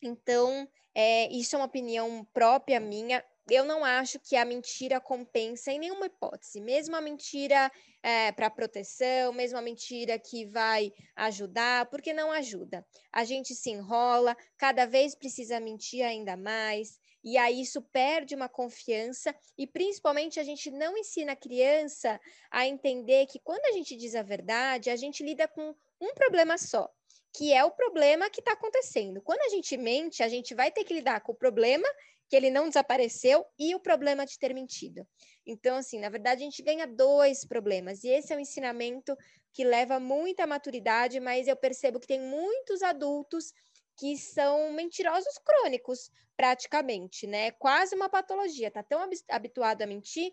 então, 0.00 0.68
é, 0.94 1.30
isso 1.32 1.54
é 1.54 1.58
uma 1.58 1.66
opinião 1.66 2.26
própria 2.32 2.80
minha. 2.80 3.24
Eu 3.50 3.64
não 3.64 3.82
acho 3.84 4.18
que 4.20 4.36
a 4.36 4.44
mentira 4.44 5.00
compensa 5.00 5.72
em 5.72 5.78
nenhuma 5.78 6.06
hipótese, 6.06 6.60
mesmo 6.60 6.94
a 6.94 7.00
mentira 7.00 7.72
é, 8.02 8.30
para 8.32 8.50
proteção, 8.50 9.32
mesmo 9.32 9.56
a 9.56 9.62
mentira 9.62 10.18
que 10.18 10.44
vai 10.44 10.92
ajudar, 11.16 11.86
porque 11.86 12.12
não 12.12 12.30
ajuda. 12.30 12.86
A 13.10 13.24
gente 13.24 13.54
se 13.54 13.70
enrola, 13.70 14.36
cada 14.56 14.84
vez 14.86 15.14
precisa 15.14 15.58
mentir 15.60 16.04
ainda 16.04 16.36
mais, 16.36 16.98
e 17.24 17.38
aí 17.38 17.62
isso 17.62 17.80
perde 17.80 18.34
uma 18.34 18.48
confiança, 18.48 19.34
e 19.56 19.66
principalmente 19.66 20.38
a 20.38 20.44
gente 20.44 20.70
não 20.70 20.96
ensina 20.96 21.32
a 21.32 21.36
criança 21.36 22.20
a 22.50 22.66
entender 22.66 23.26
que 23.26 23.38
quando 23.38 23.64
a 23.64 23.72
gente 23.72 23.96
diz 23.96 24.14
a 24.14 24.22
verdade, 24.22 24.90
a 24.90 24.96
gente 24.96 25.24
lida 25.24 25.48
com 25.48 25.74
um 26.00 26.14
problema 26.14 26.58
só, 26.58 26.92
que 27.34 27.52
é 27.52 27.64
o 27.64 27.70
problema 27.70 28.30
que 28.30 28.40
está 28.40 28.52
acontecendo. 28.52 29.20
Quando 29.22 29.40
a 29.42 29.48
gente 29.48 29.76
mente, 29.76 30.22
a 30.22 30.28
gente 30.28 30.54
vai 30.54 30.70
ter 30.70 30.84
que 30.84 30.94
lidar 30.94 31.20
com 31.20 31.32
o 31.32 31.36
problema 31.36 31.86
que 32.28 32.36
ele 32.36 32.50
não 32.50 32.68
desapareceu 32.68 33.44
e 33.58 33.74
o 33.74 33.80
problema 33.80 34.26
de 34.26 34.38
ter 34.38 34.54
mentido. 34.54 35.06
Então, 35.46 35.76
assim, 35.76 35.98
na 35.98 36.10
verdade, 36.10 36.42
a 36.42 36.44
gente 36.44 36.62
ganha 36.62 36.86
dois 36.86 37.44
problemas, 37.44 38.04
e 38.04 38.08
esse 38.08 38.32
é 38.32 38.36
um 38.36 38.40
ensinamento 38.40 39.16
que 39.52 39.64
leva 39.64 39.98
muita 39.98 40.46
maturidade, 40.46 41.20
mas 41.20 41.48
eu 41.48 41.56
percebo 41.56 41.98
que 41.98 42.06
tem 42.06 42.20
muitos 42.20 42.82
adultos 42.82 43.52
que 43.96 44.16
são 44.16 44.72
mentirosos 44.72 45.38
crônicos, 45.38 46.10
praticamente, 46.36 47.26
né? 47.26 47.50
Quase 47.52 47.96
uma 47.96 48.08
patologia, 48.08 48.70
tá 48.70 48.82
tão 48.82 49.00
habituado 49.28 49.82
a 49.82 49.86
mentir 49.86 50.32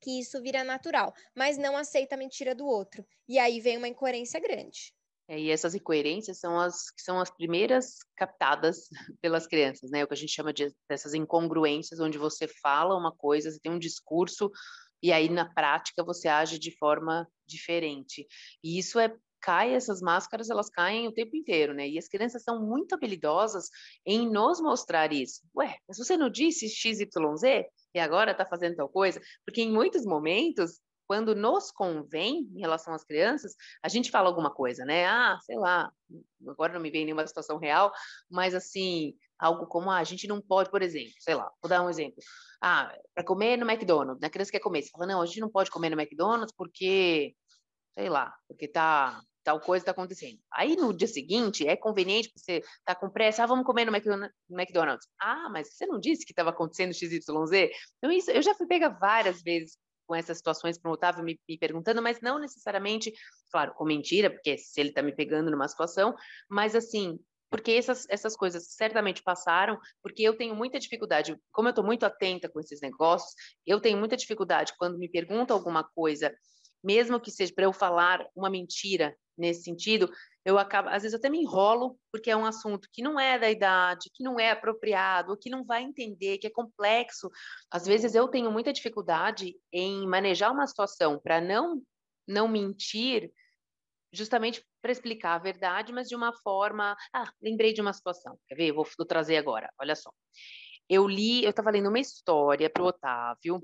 que 0.00 0.18
isso 0.18 0.42
vira 0.42 0.62
natural, 0.64 1.14
mas 1.34 1.56
não 1.56 1.76
aceita 1.76 2.16
a 2.16 2.18
mentira 2.18 2.54
do 2.54 2.66
outro. 2.66 3.06
E 3.28 3.38
aí 3.38 3.60
vem 3.60 3.78
uma 3.78 3.88
incoerência 3.88 4.40
grande. 4.40 4.92
É, 5.32 5.40
e 5.40 5.50
essas 5.50 5.74
incoerências 5.74 6.38
são 6.38 6.60
as 6.60 6.92
são 6.98 7.18
as 7.18 7.30
primeiras 7.30 8.00
captadas 8.14 8.88
pelas 9.22 9.46
crianças, 9.46 9.90
né? 9.90 10.04
O 10.04 10.06
que 10.06 10.12
a 10.12 10.16
gente 10.16 10.32
chama 10.32 10.52
de 10.52 10.70
dessas 10.86 11.14
incongruências, 11.14 12.00
onde 12.00 12.18
você 12.18 12.46
fala 12.46 12.94
uma 12.94 13.16
coisa, 13.16 13.50
você 13.50 13.58
tem 13.58 13.72
um 13.72 13.78
discurso 13.78 14.50
e 15.02 15.10
aí 15.10 15.30
na 15.30 15.50
prática 15.54 16.04
você 16.04 16.28
age 16.28 16.58
de 16.58 16.76
forma 16.76 17.26
diferente. 17.46 18.26
E 18.62 18.78
isso 18.78 18.98
é 18.98 19.16
cai 19.40 19.74
essas 19.74 20.02
máscaras, 20.02 20.50
elas 20.50 20.68
caem 20.68 21.08
o 21.08 21.12
tempo 21.12 21.34
inteiro, 21.34 21.72
né? 21.72 21.88
E 21.88 21.98
as 21.98 22.08
crianças 22.08 22.42
são 22.42 22.64
muito 22.64 22.94
habilidosas 22.94 23.70
em 24.04 24.30
nos 24.30 24.60
mostrar 24.60 25.12
isso. 25.14 25.40
Ué, 25.56 25.78
mas 25.88 25.96
você 25.96 26.14
não 26.14 26.28
disse 26.28 26.68
XYZ 26.68 27.08
e 27.94 27.98
agora 27.98 28.32
está 28.32 28.44
fazendo 28.44 28.76
tal 28.76 28.88
coisa? 28.88 29.20
Porque 29.46 29.62
em 29.62 29.72
muitos 29.72 30.04
momentos 30.04 30.78
quando 31.12 31.34
nos 31.34 31.70
convém 31.70 32.50
em 32.56 32.60
relação 32.60 32.94
às 32.94 33.04
crianças, 33.04 33.54
a 33.82 33.88
gente 33.90 34.10
fala 34.10 34.30
alguma 34.30 34.50
coisa, 34.50 34.82
né? 34.82 35.04
Ah, 35.04 35.38
sei 35.42 35.58
lá, 35.58 35.92
agora 36.48 36.72
não 36.72 36.80
me 36.80 36.90
vem 36.90 37.04
nenhuma 37.04 37.26
situação 37.26 37.58
real, 37.58 37.92
mas 38.30 38.54
assim, 38.54 39.14
algo 39.38 39.66
como 39.66 39.90
ah, 39.90 39.98
a 39.98 40.04
gente 40.04 40.26
não 40.26 40.40
pode, 40.40 40.70
por 40.70 40.80
exemplo, 40.80 41.12
sei 41.18 41.34
lá, 41.34 41.52
vou 41.60 41.68
dar 41.68 41.82
um 41.82 41.90
exemplo. 41.90 42.16
Ah, 42.62 42.90
para 43.14 43.26
comer 43.26 43.58
no 43.58 43.70
McDonald's, 43.70 44.22
a 44.22 44.30
criança 44.30 44.50
quer 44.50 44.60
comer, 44.60 44.80
você 44.80 44.88
fala, 44.88 45.04
não, 45.04 45.20
a 45.20 45.26
gente 45.26 45.40
não 45.40 45.50
pode 45.50 45.70
comer 45.70 45.90
no 45.90 46.00
McDonald's 46.00 46.54
porque, 46.56 47.34
sei 47.92 48.08
lá, 48.08 48.34
porque 48.48 48.66
tá 48.66 49.20
tal 49.44 49.60
coisa 49.60 49.82
está 49.82 49.92
acontecendo. 49.92 50.38
Aí 50.50 50.76
no 50.76 50.94
dia 50.94 51.08
seguinte 51.08 51.66
é 51.68 51.76
conveniente 51.76 52.32
você 52.34 52.62
tá 52.86 52.94
com 52.94 53.10
pressa, 53.10 53.44
ah, 53.44 53.46
vamos 53.46 53.66
comer 53.66 53.84
no 53.84 53.94
McDonald's. 53.94 55.06
Ah, 55.20 55.50
mas 55.50 55.74
você 55.74 55.84
não 55.84 56.00
disse 56.00 56.24
que 56.24 56.32
estava 56.32 56.48
acontecendo 56.48 56.94
XYZ? 56.94 57.20
Então 57.98 58.10
isso 58.10 58.30
eu 58.30 58.40
já 58.40 58.54
fui 58.54 58.66
pega 58.66 58.88
várias 58.88 59.42
vezes 59.42 59.76
com 60.06 60.14
essas 60.14 60.38
situações 60.38 60.78
para 60.78 60.90
o 60.90 60.94
Otávio 60.94 61.24
me, 61.24 61.38
me, 61.48 61.58
perguntando, 61.58 62.02
mas 62.02 62.20
não 62.20 62.38
necessariamente, 62.38 63.12
claro, 63.50 63.74
com 63.74 63.84
mentira, 63.84 64.30
porque 64.30 64.58
se 64.58 64.80
ele 64.80 64.90
está 64.90 65.02
me 65.02 65.14
pegando 65.14 65.50
numa 65.50 65.68
situação, 65.68 66.14
mas 66.48 66.74
assim, 66.74 67.18
porque 67.50 67.72
essas, 67.72 68.06
essas 68.08 68.34
coisas 68.34 68.74
certamente 68.74 69.22
passaram, 69.22 69.78
porque 70.02 70.22
eu 70.22 70.36
tenho 70.36 70.54
muita 70.56 70.78
dificuldade, 70.78 71.36
como 71.52 71.68
eu 71.68 71.72
estou 71.72 71.84
muito 71.84 72.04
atenta 72.04 72.48
com 72.48 72.58
esses 72.58 72.80
negócios, 72.80 73.34
eu 73.66 73.80
tenho 73.80 73.98
muita 73.98 74.16
dificuldade 74.16 74.72
quando 74.78 74.98
me 74.98 75.08
perguntam 75.08 75.56
alguma 75.56 75.84
coisa, 75.94 76.34
mesmo 76.82 77.20
que 77.20 77.30
seja 77.30 77.52
para 77.54 77.64
eu 77.64 77.72
falar 77.72 78.26
uma 78.34 78.48
mentira 78.48 79.14
nesse 79.36 79.62
sentido, 79.62 80.10
eu 80.44 80.58
acabo, 80.58 80.88
às 80.88 81.02
vezes 81.02 81.14
até 81.14 81.30
me 81.30 81.38
enrolo, 81.38 81.98
porque 82.10 82.30
é 82.30 82.36
um 82.36 82.44
assunto 82.44 82.88
que 82.92 83.02
não 83.02 83.18
é 83.18 83.38
da 83.38 83.50
idade, 83.50 84.10
que 84.12 84.24
não 84.24 84.38
é 84.38 84.50
apropriado, 84.50 85.36
que 85.36 85.48
não 85.48 85.64
vai 85.64 85.82
entender, 85.82 86.38
que 86.38 86.46
é 86.46 86.50
complexo. 86.50 87.30
Às 87.70 87.86
vezes 87.86 88.14
eu 88.14 88.28
tenho 88.28 88.50
muita 88.50 88.72
dificuldade 88.72 89.54
em 89.72 90.06
manejar 90.06 90.50
uma 90.50 90.66
situação 90.66 91.18
para 91.18 91.40
não 91.40 91.82
não 92.26 92.46
mentir, 92.46 93.32
justamente 94.12 94.64
para 94.80 94.92
explicar 94.92 95.34
a 95.34 95.38
verdade, 95.38 95.92
mas 95.92 96.08
de 96.08 96.14
uma 96.14 96.32
forma, 96.32 96.96
ah, 97.12 97.30
lembrei 97.40 97.72
de 97.72 97.80
uma 97.80 97.92
situação. 97.92 98.38
Quer 98.46 98.54
ver? 98.54 98.68
Eu 98.68 98.74
vou, 98.76 98.86
vou 98.96 99.06
trazer 99.06 99.36
agora. 99.36 99.72
Olha 99.78 99.96
só. 99.96 100.12
Eu 100.88 101.08
li, 101.08 101.44
eu 101.44 101.50
estava 101.50 101.70
lendo 101.70 101.88
uma 101.88 101.98
história 101.98 102.68
para 102.70 102.82
o 102.82 102.86
Otávio, 102.86 103.62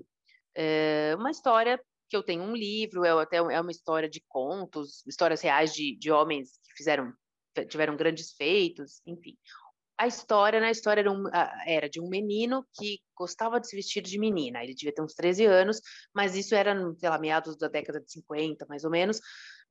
é, 0.54 1.14
uma 1.16 1.30
história 1.30 1.80
que 2.08 2.16
eu 2.16 2.22
tenho 2.22 2.42
um 2.42 2.54
livro, 2.54 3.04
é 3.04 3.10
até 3.10 3.36
é 3.36 3.60
uma 3.60 3.70
história 3.70 4.08
de 4.08 4.22
contos, 4.28 5.04
histórias 5.06 5.40
reais 5.40 5.72
de, 5.72 5.96
de 5.96 6.10
homens 6.10 6.58
que 6.64 6.76
fizeram 6.76 7.12
tiveram 7.68 7.96
grandes 7.96 8.32
feitos, 8.32 9.00
enfim. 9.06 9.36
A 9.96 10.06
história, 10.06 10.60
na 10.60 10.70
história 10.70 11.00
era, 11.00 11.10
um, 11.10 11.24
era, 11.66 11.88
de 11.88 12.00
um 12.00 12.08
menino 12.08 12.64
que 12.74 13.00
gostava 13.16 13.58
de 13.58 13.66
se 13.68 13.74
vestir 13.74 14.00
de 14.00 14.16
menina. 14.16 14.62
Ele 14.62 14.74
devia 14.74 14.94
ter 14.94 15.02
uns 15.02 15.14
13 15.14 15.44
anos, 15.44 15.80
mas 16.14 16.36
isso 16.36 16.54
era, 16.54 16.72
sei 16.98 17.08
lá, 17.08 17.18
meados 17.18 17.56
da 17.56 17.66
década 17.66 18.00
de 18.00 18.10
50, 18.12 18.64
mais 18.68 18.84
ou 18.84 18.90
menos, 18.90 19.20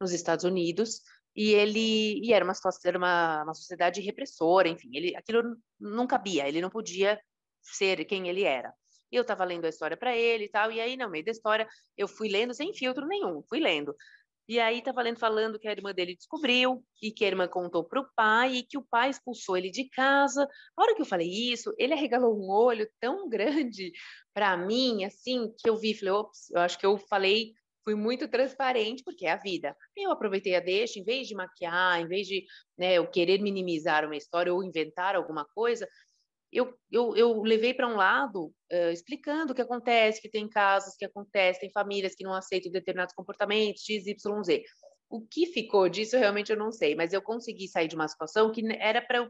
nos 0.01 0.11
Estados 0.11 0.43
Unidos. 0.43 1.01
E 1.33 1.53
ele 1.53 2.19
e 2.21 2.33
era 2.33 2.43
uma 2.43 2.53
era 2.83 2.97
uma, 2.97 3.43
uma 3.43 3.53
sociedade 3.53 4.01
repressora, 4.01 4.67
enfim, 4.67 4.89
ele 4.93 5.15
aquilo 5.15 5.55
não 5.79 6.07
cabia, 6.07 6.47
ele 6.47 6.61
não 6.61 6.69
podia 6.69 7.19
ser 7.61 8.03
quem 8.05 8.27
ele 8.27 8.43
era. 8.43 8.73
E 9.11 9.15
eu 9.15 9.21
estava 9.21 9.43
lendo 9.45 9.65
a 9.65 9.69
história 9.69 9.97
para 9.97 10.15
ele 10.15 10.45
e 10.45 10.49
tal, 10.49 10.71
e 10.71 10.79
aí, 10.79 10.97
no 10.97 11.09
meio 11.09 11.25
da 11.25 11.31
história, 11.31 11.67
eu 11.97 12.07
fui 12.07 12.29
lendo 12.29 12.53
sem 12.53 12.73
filtro 12.73 13.07
nenhum, 13.07 13.41
fui 13.49 13.59
lendo. 13.59 13.95
E 14.47 14.61
aí 14.61 14.79
estava 14.79 15.01
lendo 15.01 15.19
falando 15.19 15.59
que 15.59 15.67
a 15.67 15.71
irmã 15.71 15.93
dele 15.93 16.15
descobriu 16.15 16.81
e 17.01 17.11
que 17.11 17.25
a 17.25 17.27
irmã 17.27 17.49
contou 17.49 17.83
para 17.83 17.99
o 17.99 18.07
pai 18.15 18.55
e 18.55 18.63
que 18.63 18.77
o 18.77 18.85
pai 18.89 19.09
expulsou 19.09 19.57
ele 19.57 19.69
de 19.69 19.89
casa. 19.89 20.47
A 20.77 20.81
hora 20.81 20.95
que 20.95 21.01
eu 21.01 21.05
falei 21.05 21.27
isso, 21.27 21.73
ele 21.77 21.93
arregalou 21.93 22.33
um 22.33 22.49
olho 22.49 22.89
tão 22.97 23.27
grande 23.27 23.91
para 24.33 24.55
mim, 24.55 25.03
assim, 25.03 25.53
que 25.57 25.69
eu 25.69 25.75
vi, 25.75 25.93
falei, 25.93 26.13
ops, 26.13 26.49
eu 26.51 26.61
acho 26.61 26.79
que 26.79 26.85
eu 26.85 26.97
falei 26.97 27.53
fui 27.87 27.95
muito 27.95 28.27
transparente, 28.27 29.01
porque 29.01 29.25
é 29.25 29.31
a 29.31 29.37
vida. 29.37 29.73
Eu 29.95 30.11
aproveitei 30.11 30.53
a 30.57 30.59
deixa, 30.59 30.99
em 30.99 31.05
vez 31.05 31.25
de 31.25 31.33
maquiar, 31.33 32.01
em 32.01 32.05
vez 32.05 32.27
de 32.27 32.45
né, 32.77 32.95
eu 32.95 33.07
querer 33.07 33.41
minimizar 33.41 34.03
uma 34.03 34.17
história 34.17 34.53
ou 34.53 34.61
inventar 34.61 35.15
alguma 35.15 35.45
coisa, 35.55 35.87
eu, 36.51 36.73
eu, 36.91 37.15
eu 37.15 37.41
levei 37.41 37.73
para 37.73 37.87
um 37.87 37.95
lado 37.95 38.53
uh, 38.71 38.91
explicando 38.91 39.51
o 39.51 39.55
que 39.55 39.61
acontece, 39.61 40.21
que 40.21 40.29
tem 40.29 40.47
casos 40.47 40.95
que 40.95 41.05
acontecem, 41.05 41.61
tem 41.61 41.71
famílias 41.71 42.15
que 42.15 42.23
não 42.23 42.33
aceitam 42.33 42.71
determinados 42.71 43.13
comportamentos, 43.13 43.83
X, 43.83 44.07
Y, 44.07 44.43
Z. 44.43 44.63
O 45.09 45.21
que 45.25 45.45
ficou 45.47 45.87
disso 45.89 46.17
realmente 46.17 46.51
eu 46.51 46.57
não 46.57 46.71
sei, 46.71 46.95
mas 46.95 47.13
eu 47.13 47.21
consegui 47.21 47.67
sair 47.67 47.87
de 47.87 47.95
uma 47.95 48.07
situação 48.07 48.51
que 48.51 48.61
era 48.79 49.01
para 49.01 49.29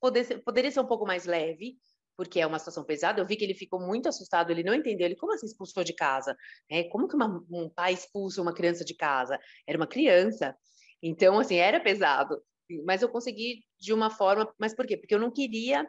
poder 0.00 0.24
ser, 0.24 0.38
poderia 0.42 0.70
ser 0.70 0.80
um 0.80 0.86
pouco 0.86 1.06
mais 1.06 1.26
leve, 1.26 1.76
porque 2.16 2.40
é 2.40 2.46
uma 2.46 2.58
situação 2.58 2.84
pesada. 2.84 3.20
Eu 3.20 3.26
vi 3.26 3.36
que 3.36 3.44
ele 3.44 3.54
ficou 3.54 3.80
muito 3.80 4.08
assustado, 4.08 4.50
ele 4.50 4.64
não 4.64 4.74
entendeu. 4.74 5.06
Ele, 5.06 5.16
como 5.16 5.32
assim 5.32 5.46
expulsou 5.46 5.84
de 5.84 5.94
casa? 5.94 6.36
É, 6.68 6.84
como 6.84 7.06
que 7.06 7.14
uma, 7.14 7.44
um 7.48 7.70
pai 7.70 7.92
expulsa 7.92 8.42
uma 8.42 8.52
criança 8.52 8.84
de 8.84 8.94
casa? 8.94 9.38
Era 9.66 9.78
uma 9.78 9.86
criança. 9.86 10.56
Então, 11.00 11.38
assim, 11.38 11.56
era 11.56 11.78
pesado. 11.78 12.42
Mas 12.84 13.02
eu 13.02 13.08
consegui 13.08 13.62
de 13.78 13.92
uma 13.92 14.10
forma. 14.10 14.52
Mas 14.58 14.74
por 14.74 14.84
quê? 14.84 14.96
Porque 14.96 15.14
eu 15.14 15.20
não 15.20 15.30
queria 15.30 15.88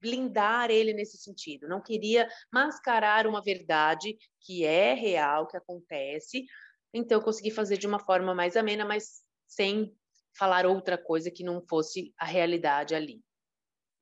blindar 0.00 0.70
ele 0.70 0.92
nesse 0.92 1.18
sentido. 1.18 1.68
Não 1.68 1.80
queria 1.80 2.28
mascarar 2.52 3.26
uma 3.26 3.42
verdade 3.42 4.16
que 4.40 4.64
é 4.64 4.94
real, 4.94 5.46
que 5.46 5.56
acontece. 5.56 6.44
Então, 6.92 7.18
eu 7.18 7.24
consegui 7.24 7.50
fazer 7.50 7.76
de 7.76 7.86
uma 7.86 7.98
forma 7.98 8.34
mais 8.34 8.56
amena, 8.56 8.84
mas 8.84 9.22
sem 9.46 9.94
falar 10.36 10.64
outra 10.66 10.96
coisa 10.96 11.30
que 11.30 11.44
não 11.44 11.62
fosse 11.68 12.14
a 12.18 12.24
realidade 12.24 12.94
ali. 12.94 13.22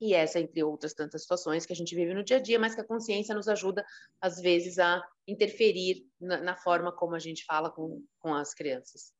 E 0.00 0.14
essa, 0.14 0.38
entre 0.38 0.62
outras 0.62 0.94
tantas 0.94 1.22
situações 1.22 1.66
que 1.66 1.72
a 1.72 1.76
gente 1.76 1.94
vive 1.94 2.14
no 2.14 2.22
dia 2.22 2.36
a 2.36 2.40
dia, 2.40 2.58
mas 2.58 2.74
que 2.74 2.80
a 2.80 2.86
consciência 2.86 3.34
nos 3.34 3.48
ajuda, 3.48 3.84
às 4.20 4.40
vezes, 4.40 4.78
a 4.78 5.02
interferir 5.26 6.06
na, 6.20 6.40
na 6.40 6.56
forma 6.56 6.92
como 6.94 7.16
a 7.16 7.18
gente 7.18 7.44
fala 7.44 7.70
com, 7.70 8.04
com 8.20 8.32
as 8.32 8.54
crianças. 8.54 9.12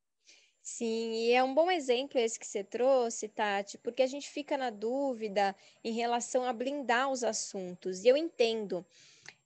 Sim, 0.71 1.13
e 1.15 1.33
é 1.33 1.43
um 1.43 1.55
bom 1.55 1.71
exemplo 1.71 2.21
esse 2.21 2.39
que 2.39 2.47
você 2.47 2.63
trouxe, 2.63 3.27
Tati, 3.27 3.79
porque 3.79 4.03
a 4.03 4.07
gente 4.07 4.29
fica 4.29 4.55
na 4.59 4.69
dúvida 4.69 5.57
em 5.83 5.93
relação 5.93 6.45
a 6.45 6.53
blindar 6.53 7.11
os 7.11 7.25
assuntos. 7.25 8.05
E 8.05 8.09
eu 8.09 8.19
entendo, 8.19 8.85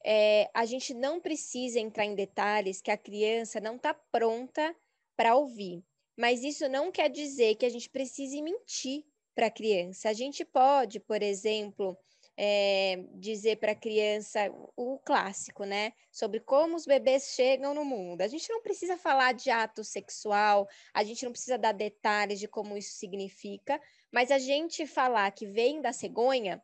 é, 0.05 0.51
a 0.53 0.67
gente 0.67 0.93
não 0.93 1.21
precisa 1.21 1.79
entrar 1.79 2.05
em 2.05 2.17
detalhes 2.17 2.83
que 2.83 2.91
a 2.91 2.99
criança 2.99 3.61
não 3.61 3.77
está 3.77 3.95
pronta 3.95 4.75
para 5.17 5.37
ouvir. 5.37 5.85
Mas 6.17 6.43
isso 6.43 6.69
não 6.69 6.91
quer 6.91 7.09
dizer 7.09 7.55
que 7.55 7.65
a 7.65 7.71
gente 7.71 7.89
precise 7.89 8.43
mentir 8.43 9.05
para 9.33 9.47
a 9.47 9.51
criança. 9.51 10.09
A 10.09 10.13
gente 10.13 10.45
pode, 10.45 10.99
por 10.99 11.23
exemplo, 11.23 11.97
é, 12.37 13.05
dizer 13.15 13.57
para 13.57 13.73
a 13.73 13.77
criança 13.77 14.53
o 14.77 14.99
clássico, 14.99 15.65
né? 15.65 15.93
Sobre 16.11 16.41
como 16.41 16.77
os 16.77 16.87
bebês 16.87 17.33
chegam 17.35 17.75
no 17.75 17.85
mundo. 17.85 18.23
A 18.23 18.29
gente 18.29 18.49
não 18.51 18.63
precisa 18.63 18.97
falar 18.97 19.33
de 19.33 19.51
ato 19.51 19.85
sexual, 19.85 20.69
a 20.93 21.05
gente 21.05 21.25
não 21.25 21.33
precisa 21.33 21.59
dar 21.59 21.73
detalhes 21.73 22.39
de 22.39 22.49
como 22.49 22.77
isso 22.77 22.95
significa, 22.95 23.81
mas 24.11 24.31
a 24.31 24.39
gente 24.39 24.87
falar 24.87 25.31
que 25.33 25.47
vem 25.47 25.81
da 25.81 25.93
cegonha 25.93 26.63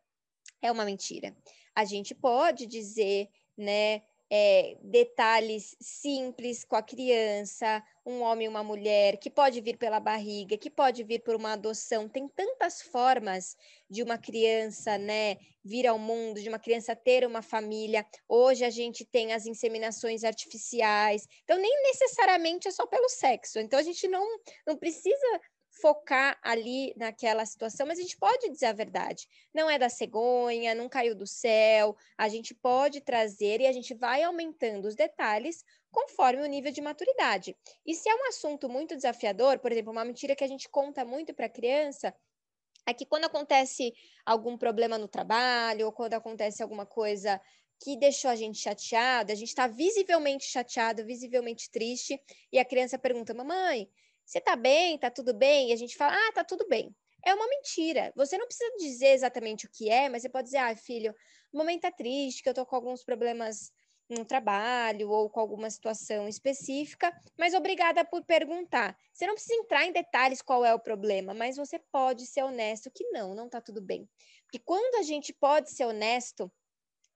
é 0.62 0.72
uma 0.72 0.84
mentira. 0.84 1.36
A 1.74 1.84
gente 1.84 2.14
pode 2.14 2.66
dizer, 2.66 3.28
né? 3.56 4.02
É, 4.30 4.76
detalhes 4.82 5.76
simples 5.80 6.64
com 6.64 6.76
a 6.76 6.82
criança, 6.82 7.82
um 8.04 8.20
homem 8.20 8.46
e 8.46 8.48
uma 8.48 8.62
mulher, 8.62 9.18
que 9.18 9.30
pode 9.30 9.60
vir 9.60 9.76
pela 9.76 10.00
barriga, 10.00 10.56
que 10.56 10.70
pode 10.70 11.02
vir 11.02 11.22
por 11.22 11.34
uma 11.34 11.52
adoção. 11.52 12.08
Tem 12.08 12.28
tantas 12.28 12.82
formas 12.82 13.56
de 13.88 14.02
uma 14.02 14.18
criança, 14.18 14.98
né, 14.98 15.36
vir 15.64 15.86
ao 15.86 15.98
mundo, 15.98 16.40
de 16.40 16.48
uma 16.48 16.58
criança 16.58 16.94
ter 16.96 17.26
uma 17.26 17.42
família. 17.42 18.06
Hoje 18.28 18.64
a 18.64 18.70
gente 18.70 19.04
tem 19.04 19.32
as 19.32 19.46
inseminações 19.46 20.24
artificiais. 20.24 21.26
Então 21.44 21.58
nem 21.58 21.82
necessariamente 21.84 22.68
é 22.68 22.70
só 22.70 22.86
pelo 22.86 23.08
sexo. 23.08 23.58
Então 23.58 23.78
a 23.78 23.82
gente 23.82 24.08
não 24.08 24.26
não 24.66 24.76
precisa 24.76 25.40
focar 25.80 26.38
ali 26.42 26.94
naquela 26.96 27.44
situação, 27.46 27.86
mas 27.86 27.98
a 27.98 28.02
gente 28.02 28.16
pode 28.16 28.48
dizer 28.50 28.66
a 28.66 28.72
verdade. 28.72 29.26
Não 29.54 29.70
é 29.70 29.78
da 29.78 29.88
cegonha, 29.88 30.74
não 30.74 30.88
caiu 30.88 31.14
do 31.14 31.26
céu. 31.26 31.96
A 32.16 32.28
gente 32.28 32.54
pode 32.54 33.00
trazer 33.00 33.60
e 33.60 33.66
a 33.66 33.72
gente 33.72 33.94
vai 33.94 34.22
aumentando 34.22 34.86
os 34.86 34.94
detalhes 34.94 35.64
conforme 35.90 36.42
o 36.42 36.46
nível 36.46 36.72
de 36.72 36.80
maturidade. 36.80 37.56
E 37.86 37.94
se 37.94 38.08
é 38.08 38.14
um 38.14 38.28
assunto 38.28 38.68
muito 38.68 38.94
desafiador, 38.94 39.58
por 39.58 39.72
exemplo, 39.72 39.92
uma 39.92 40.04
mentira 40.04 40.36
que 40.36 40.44
a 40.44 40.48
gente 40.48 40.68
conta 40.68 41.04
muito 41.04 41.32
para 41.34 41.46
a 41.46 41.50
criança, 41.50 42.14
é 42.86 42.94
que 42.94 43.06
quando 43.06 43.24
acontece 43.24 43.92
algum 44.24 44.56
problema 44.56 44.96
no 44.96 45.08
trabalho 45.08 45.86
ou 45.86 45.92
quando 45.92 46.14
acontece 46.14 46.62
alguma 46.62 46.86
coisa 46.86 47.40
que 47.80 47.96
deixou 47.96 48.30
a 48.30 48.36
gente 48.36 48.58
chateada, 48.58 49.32
a 49.32 49.36
gente 49.36 49.48
está 49.48 49.66
visivelmente 49.66 50.44
chateado, 50.44 51.04
visivelmente 51.04 51.70
triste, 51.70 52.20
e 52.52 52.58
a 52.58 52.64
criança 52.64 52.98
pergunta: 52.98 53.34
Mamãe, 53.34 53.88
você 54.28 54.42
tá 54.42 54.54
bem? 54.54 54.98
Tá 54.98 55.10
tudo 55.10 55.32
bem? 55.32 55.70
E 55.70 55.72
a 55.72 55.76
gente 55.76 55.96
fala, 55.96 56.14
ah, 56.14 56.32
tá 56.32 56.44
tudo 56.44 56.68
bem. 56.68 56.94
É 57.24 57.32
uma 57.32 57.48
mentira. 57.48 58.12
Você 58.14 58.36
não 58.36 58.46
precisa 58.46 58.70
dizer 58.76 59.12
exatamente 59.14 59.64
o 59.64 59.70
que 59.70 59.88
é, 59.88 60.10
mas 60.10 60.20
você 60.20 60.28
pode 60.28 60.44
dizer, 60.44 60.58
ah, 60.58 60.76
filho, 60.76 61.14
o 61.50 61.56
momento 61.56 61.80
tá 61.80 61.90
triste, 61.90 62.42
que 62.42 62.48
eu 62.48 62.52
tô 62.52 62.66
com 62.66 62.76
alguns 62.76 63.02
problemas 63.02 63.72
no 64.06 64.26
trabalho 64.26 65.10
ou 65.10 65.30
com 65.30 65.40
alguma 65.40 65.70
situação 65.70 66.28
específica, 66.28 67.10
mas 67.38 67.54
obrigada 67.54 68.04
por 68.04 68.22
perguntar. 68.22 68.98
Você 69.12 69.26
não 69.26 69.34
precisa 69.34 69.54
entrar 69.54 69.86
em 69.86 69.92
detalhes 69.92 70.42
qual 70.42 70.62
é 70.62 70.74
o 70.74 70.80
problema, 70.80 71.32
mas 71.32 71.56
você 71.56 71.78
pode 71.90 72.26
ser 72.26 72.42
honesto 72.42 72.90
que 72.90 73.04
não, 73.10 73.34
não 73.34 73.48
tá 73.48 73.62
tudo 73.62 73.80
bem. 73.80 74.06
Porque 74.44 74.58
quando 74.58 74.96
a 74.96 75.02
gente 75.02 75.32
pode 75.32 75.70
ser 75.70 75.86
honesto, 75.86 76.52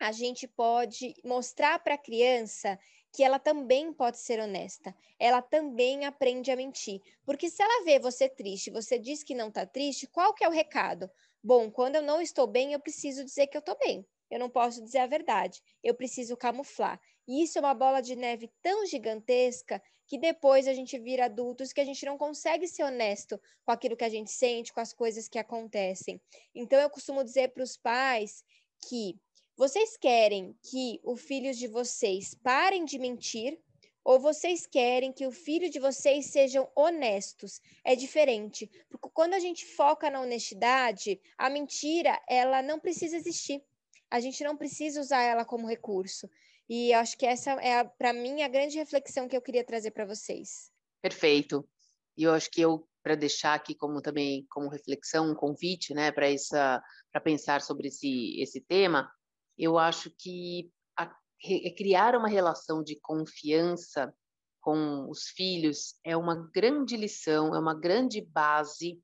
a 0.00 0.12
gente 0.12 0.48
pode 0.48 1.14
mostrar 1.22 1.78
para 1.78 1.94
a 1.94 1.98
criança 1.98 2.78
que 3.12 3.22
ela 3.22 3.38
também 3.38 3.92
pode 3.92 4.18
ser 4.18 4.40
honesta. 4.40 4.94
Ela 5.18 5.42
também 5.42 6.06
aprende 6.06 6.50
a 6.50 6.56
mentir. 6.56 7.00
Porque 7.24 7.50
se 7.50 7.62
ela 7.62 7.84
vê 7.84 7.98
você 7.98 8.28
triste, 8.28 8.70
você 8.70 8.98
diz 8.98 9.22
que 9.22 9.34
não 9.34 9.48
está 9.48 9.66
triste, 9.66 10.06
qual 10.06 10.32
que 10.32 10.42
é 10.42 10.48
o 10.48 10.52
recado? 10.52 11.10
Bom, 11.44 11.70
quando 11.70 11.96
eu 11.96 12.02
não 12.02 12.20
estou 12.20 12.46
bem, 12.46 12.72
eu 12.72 12.80
preciso 12.80 13.24
dizer 13.24 13.48
que 13.48 13.56
eu 13.56 13.60
estou 13.60 13.76
bem. 13.78 14.06
Eu 14.30 14.38
não 14.38 14.48
posso 14.48 14.82
dizer 14.82 14.98
a 14.98 15.06
verdade. 15.06 15.62
Eu 15.84 15.94
preciso 15.94 16.36
camuflar. 16.36 16.98
E 17.28 17.42
isso 17.42 17.58
é 17.58 17.60
uma 17.60 17.74
bola 17.74 18.00
de 18.00 18.16
neve 18.16 18.50
tão 18.62 18.86
gigantesca 18.86 19.82
que 20.06 20.18
depois 20.18 20.66
a 20.66 20.74
gente 20.74 20.98
vira 20.98 21.26
adultos 21.26 21.72
que 21.72 21.80
a 21.80 21.84
gente 21.84 22.04
não 22.06 22.16
consegue 22.18 22.66
ser 22.66 22.82
honesto 22.82 23.40
com 23.64 23.72
aquilo 23.72 23.96
que 23.96 24.04
a 24.04 24.08
gente 24.08 24.30
sente, 24.30 24.72
com 24.72 24.80
as 24.80 24.92
coisas 24.92 25.28
que 25.28 25.38
acontecem. 25.38 26.20
Então 26.54 26.78
eu 26.80 26.90
costumo 26.90 27.22
dizer 27.22 27.48
para 27.48 27.62
os 27.62 27.76
pais 27.76 28.42
que 28.88 29.18
vocês 29.56 29.96
querem 29.96 30.56
que 30.62 31.00
os 31.04 31.20
filhos 31.20 31.58
de 31.58 31.68
vocês 31.68 32.34
parem 32.42 32.84
de 32.84 32.98
mentir 32.98 33.58
ou 34.04 34.18
vocês 34.18 34.66
querem 34.66 35.12
que 35.12 35.26
o 35.26 35.30
filho 35.30 35.70
de 35.70 35.78
vocês 35.78 36.26
sejam 36.26 36.68
honestos? 36.74 37.60
É 37.84 37.94
diferente, 37.94 38.70
porque 38.88 39.08
quando 39.12 39.34
a 39.34 39.38
gente 39.38 39.64
foca 39.64 40.10
na 40.10 40.20
honestidade, 40.20 41.20
a 41.38 41.48
mentira, 41.48 42.20
ela 42.28 42.62
não 42.62 42.80
precisa 42.80 43.16
existir. 43.16 43.62
A 44.10 44.20
gente 44.20 44.42
não 44.42 44.56
precisa 44.56 45.00
usar 45.00 45.22
ela 45.22 45.44
como 45.44 45.68
recurso. 45.68 46.28
E 46.68 46.92
acho 46.92 47.16
que 47.16 47.26
essa 47.26 47.52
é, 47.52 47.84
para 47.84 48.12
mim, 48.12 48.42
a 48.42 48.48
grande 48.48 48.78
reflexão 48.78 49.28
que 49.28 49.36
eu 49.36 49.42
queria 49.42 49.64
trazer 49.64 49.90
para 49.90 50.06
vocês. 50.06 50.70
Perfeito. 51.00 51.68
E 52.16 52.24
eu 52.24 52.32
acho 52.32 52.50
que 52.50 52.60
eu, 52.60 52.86
para 53.02 53.14
deixar 53.14 53.54
aqui 53.54 53.74
como 53.74 54.00
também 54.00 54.46
como 54.50 54.68
reflexão, 54.68 55.30
um 55.30 55.34
convite, 55.34 55.94
né, 55.94 56.10
para 56.12 56.30
essa, 56.30 56.82
para 57.10 57.20
pensar 57.20 57.60
sobre 57.60 57.88
esse, 57.88 58.40
esse 58.40 58.60
tema, 58.60 59.10
eu 59.58 59.78
acho 59.78 60.10
que 60.18 60.70
a, 60.96 61.14
re, 61.42 61.74
criar 61.76 62.16
uma 62.16 62.28
relação 62.28 62.82
de 62.82 62.98
confiança 63.00 64.14
com 64.60 65.08
os 65.10 65.28
filhos 65.28 65.98
é 66.04 66.16
uma 66.16 66.48
grande 66.52 66.96
lição, 66.96 67.54
é 67.54 67.58
uma 67.58 67.74
grande 67.74 68.20
base 68.20 69.00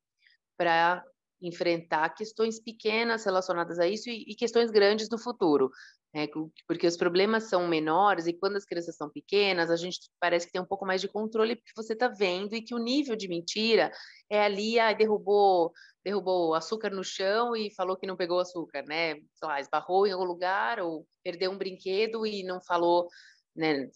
para 0.57 1.05
enfrentar 1.41 2.11
questões 2.11 2.61
pequenas 2.61 3.25
relacionadas 3.25 3.79
a 3.79 3.87
isso 3.87 4.09
e, 4.11 4.25
e 4.29 4.35
questões 4.35 4.71
grandes 4.71 5.09
no 5.09 5.19
futuro. 5.19 5.71
É, 6.15 6.27
porque 6.67 6.87
os 6.87 6.97
problemas 6.97 7.45
são 7.45 7.69
menores 7.69 8.27
e 8.27 8.33
quando 8.33 8.57
as 8.57 8.65
crianças 8.65 8.97
são 8.97 9.11
pequenas, 9.11 9.71
a 9.71 9.77
gente 9.77 9.99
parece 10.19 10.47
que 10.47 10.53
tem 10.53 10.61
um 10.61 10.67
pouco 10.67 10.87
mais 10.87 11.03
de 11.03 11.09
controle 11.09 11.55
porque 11.55 11.73
você 11.77 11.93
está 11.93 12.09
vendo 12.09 12.55
e 12.55 12.63
que 12.63 12.75
o 12.75 12.79
nível 12.79 13.15
de 13.15 13.29
mentira 13.29 13.93
é 14.31 14.43
ali, 14.43 14.81
ah, 14.81 14.95
derrubou, 14.95 15.71
derrubou 16.03 16.55
açúcar 16.55 16.91
no 16.91 17.05
chão 17.05 17.55
e 17.55 17.71
falou 17.75 17.97
que 17.97 18.07
não 18.07 18.17
pegou 18.17 18.41
açúcar, 18.41 18.83
né? 18.89 19.17
Sei 19.17 19.49
lá, 19.49 19.61
esbarrou 19.61 20.07
em 20.07 20.13
algum 20.13 20.25
lugar 20.25 20.81
ou 20.81 21.07
perdeu 21.23 21.51
um 21.51 21.59
brinquedo 21.59 22.27
e 22.27 22.43
não 22.43 22.59
falou, 22.63 23.07
né? 23.55 23.91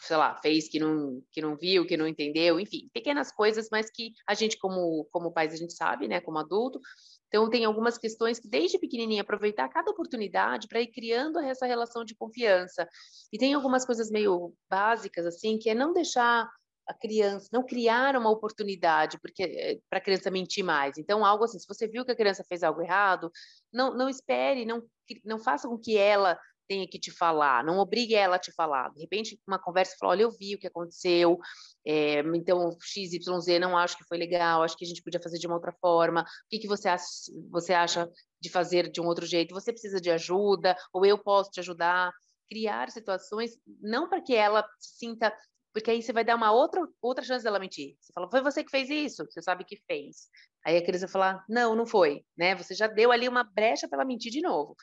Sei 0.00 0.16
lá, 0.16 0.36
fez 0.36 0.68
que 0.68 0.78
não, 0.78 1.22
que 1.30 1.40
não 1.40 1.56
viu, 1.56 1.86
que 1.86 1.96
não 1.96 2.06
entendeu, 2.06 2.58
enfim, 2.58 2.88
pequenas 2.92 3.32
coisas, 3.32 3.68
mas 3.70 3.90
que 3.90 4.12
a 4.26 4.34
gente, 4.34 4.58
como, 4.58 5.06
como 5.10 5.32
pais, 5.32 5.52
a 5.52 5.56
gente 5.56 5.74
sabe, 5.74 6.08
né, 6.08 6.20
como 6.20 6.38
adulto, 6.38 6.80
então, 7.28 7.48
tem 7.48 7.64
algumas 7.64 7.98
questões 7.98 8.38
que, 8.38 8.48
desde 8.48 8.78
pequenininha, 8.78 9.22
aproveitar 9.22 9.68
cada 9.68 9.90
oportunidade 9.90 10.66
para 10.66 10.80
ir 10.80 10.88
criando 10.88 11.38
essa 11.38 11.66
relação 11.66 12.04
de 12.04 12.14
confiança. 12.14 12.88
E 13.32 13.38
tem 13.38 13.52
algumas 13.54 13.84
coisas 13.84 14.10
meio 14.10 14.54
básicas, 14.68 15.26
assim, 15.26 15.58
que 15.58 15.68
é 15.68 15.74
não 15.74 15.92
deixar 15.92 16.50
a 16.86 16.94
criança, 16.94 17.48
não 17.52 17.62
criar 17.62 18.16
uma 18.16 18.30
oportunidade 18.30 19.18
porque 19.20 19.42
eh, 19.42 19.78
para 19.90 19.98
a 19.98 20.02
criança 20.02 20.30
mentir 20.30 20.64
mais. 20.64 20.96
Então, 20.96 21.22
algo 21.22 21.44
assim, 21.44 21.58
se 21.58 21.68
você 21.68 21.86
viu 21.86 22.02
que 22.02 22.12
a 22.12 22.16
criança 22.16 22.42
fez 22.48 22.62
algo 22.62 22.80
errado, 22.80 23.30
não, 23.70 23.94
não 23.94 24.08
espere, 24.08 24.64
não, 24.64 24.82
não 25.22 25.38
faça 25.38 25.68
com 25.68 25.78
que 25.78 25.98
ela 25.98 26.38
tenha 26.68 26.86
que 26.86 26.98
te 26.98 27.10
falar, 27.10 27.64
não 27.64 27.78
obrigue 27.78 28.14
ela 28.14 28.36
a 28.36 28.38
te 28.38 28.52
falar. 28.52 28.90
De 28.90 29.00
repente, 29.00 29.40
uma 29.46 29.58
conversa 29.58 29.96
fala: 29.98 30.12
olha, 30.12 30.22
eu 30.22 30.30
vi 30.30 30.54
o 30.54 30.58
que 30.58 30.66
aconteceu, 30.66 31.38
é, 31.86 32.20
então 32.34 32.76
XYZ 32.80 33.58
não 33.60 33.76
acho 33.76 33.96
que 33.96 34.04
foi 34.04 34.18
legal, 34.18 34.62
acho 34.62 34.76
que 34.76 34.84
a 34.84 34.88
gente 34.88 35.02
podia 35.02 35.20
fazer 35.20 35.38
de 35.38 35.46
uma 35.46 35.56
outra 35.56 35.72
forma. 35.80 36.22
O 36.22 36.24
que, 36.50 36.58
que 36.58 36.68
você, 36.68 36.88
acha, 36.88 37.04
você 37.50 37.72
acha 37.72 38.08
de 38.40 38.50
fazer 38.50 38.90
de 38.90 39.00
um 39.00 39.06
outro 39.06 39.26
jeito? 39.26 39.54
Você 39.54 39.72
precisa 39.72 40.00
de 40.00 40.10
ajuda, 40.10 40.76
ou 40.92 41.04
eu 41.06 41.18
posso 41.18 41.50
te 41.50 41.60
ajudar? 41.60 42.12
Criar 42.48 42.90
situações, 42.90 43.58
não 43.80 44.08
para 44.08 44.22
que 44.22 44.34
ela 44.34 44.66
se 44.78 44.98
sinta 44.98 45.34
porque 45.72 45.90
aí 45.90 46.02
você 46.02 46.12
vai 46.12 46.24
dar 46.24 46.34
uma 46.34 46.50
outra, 46.50 46.86
outra 47.00 47.24
chance 47.24 47.44
dela 47.44 47.58
mentir. 47.58 47.96
Você 48.00 48.12
fala, 48.12 48.28
foi 48.28 48.42
você 48.42 48.64
que 48.64 48.70
fez 48.70 48.90
isso? 48.90 49.24
Você 49.30 49.40
sabe 49.40 49.64
que 49.64 49.76
fez. 49.86 50.28
Aí 50.66 50.76
a 50.76 50.82
criança 50.82 51.06
vai 51.06 51.12
falar, 51.12 51.44
não, 51.48 51.76
não 51.76 51.86
foi, 51.86 52.24
né? 52.36 52.54
Você 52.56 52.74
já 52.74 52.86
deu 52.86 53.12
ali 53.12 53.28
uma 53.28 53.44
brecha 53.44 53.86
para 53.86 53.98
ela 53.98 54.04
mentir 54.04 54.32
de 54.32 54.40
novo. 54.40 54.74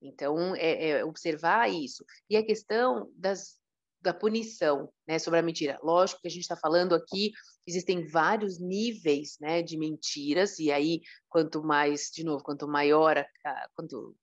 Então, 0.00 0.54
é, 0.56 0.90
é 0.90 1.04
observar 1.04 1.70
isso. 1.70 2.04
E 2.28 2.36
a 2.36 2.44
questão 2.44 3.10
das, 3.16 3.58
da 4.00 4.12
punição, 4.12 4.92
né, 5.06 5.18
sobre 5.18 5.38
a 5.40 5.42
mentira. 5.42 5.78
Lógico 5.82 6.20
que 6.20 6.28
a 6.28 6.30
gente 6.30 6.42
está 6.42 6.56
falando 6.56 6.94
aqui, 6.94 7.32
existem 7.66 8.06
vários 8.06 8.58
níveis, 8.58 9.36
né, 9.40 9.62
de 9.62 9.78
mentiras, 9.78 10.58
e 10.58 10.70
aí, 10.70 11.00
quanto 11.28 11.62
mais, 11.62 12.10
de 12.12 12.24
novo, 12.24 12.44
quanto 12.44 12.68
maior, 12.68 13.18
a, 13.18 13.68
quanto 13.74 14.16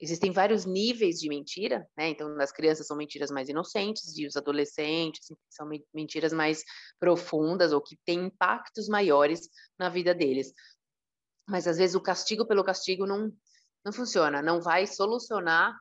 existem 0.00 0.32
vários 0.32 0.64
níveis 0.64 1.20
de 1.20 1.28
mentira, 1.28 1.86
né? 1.96 2.08
Então, 2.08 2.34
as 2.40 2.50
crianças 2.50 2.86
são 2.86 2.96
mentiras 2.96 3.30
mais 3.30 3.48
inocentes 3.48 4.16
e 4.16 4.26
os 4.26 4.34
adolescentes 4.34 5.30
são 5.50 5.68
mentiras 5.92 6.32
mais 6.32 6.64
profundas 6.98 7.72
ou 7.72 7.82
que 7.82 7.98
têm 8.04 8.26
impactos 8.26 8.88
maiores 8.88 9.48
na 9.78 9.90
vida 9.90 10.14
deles. 10.14 10.52
Mas 11.46 11.66
às 11.66 11.76
vezes 11.76 11.94
o 11.94 12.00
castigo 12.00 12.46
pelo 12.46 12.64
castigo 12.64 13.06
não 13.06 13.30
não 13.84 13.92
funciona, 13.92 14.42
não 14.42 14.60
vai 14.60 14.86
solucionar 14.86 15.76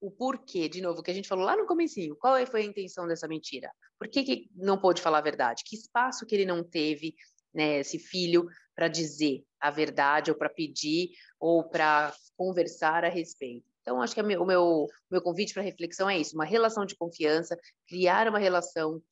o 0.00 0.10
porquê, 0.10 0.68
de 0.68 0.80
novo, 0.80 1.02
que 1.02 1.10
a 1.10 1.14
gente 1.14 1.28
falou 1.28 1.44
lá 1.44 1.56
no 1.56 1.66
comecinho, 1.66 2.16
qual 2.16 2.36
é, 2.36 2.46
foi 2.46 2.62
a 2.62 2.64
intenção 2.64 3.06
dessa 3.06 3.28
mentira? 3.28 3.70
Por 3.98 4.08
que, 4.08 4.22
que 4.22 4.50
não 4.54 4.78
pôde 4.78 5.02
falar 5.02 5.18
a 5.18 5.22
verdade? 5.22 5.62
Que 5.66 5.76
espaço 5.76 6.24
que 6.24 6.34
ele 6.34 6.46
não 6.46 6.64
teve, 6.64 7.14
né, 7.52 7.80
esse 7.80 7.98
filho, 7.98 8.46
para 8.74 8.88
dizer 8.88 9.44
a 9.60 9.70
verdade 9.70 10.30
ou 10.30 10.36
para 10.36 10.48
pedir 10.48 11.10
ou 11.38 11.68
para 11.68 12.14
conversar 12.34 13.04
a 13.04 13.10
respeito. 13.10 13.68
Então, 13.82 14.00
acho 14.00 14.14
que 14.14 14.22
o 14.22 14.46
meu, 14.46 14.86
meu 15.10 15.20
convite 15.20 15.52
para 15.52 15.62
reflexão 15.62 16.08
é 16.08 16.18
isso: 16.18 16.34
uma 16.34 16.44
relação 16.44 16.86
de 16.86 16.96
confiança, 16.96 17.58
criar 17.86 18.26
uma 18.28 18.38
relação 18.38 19.02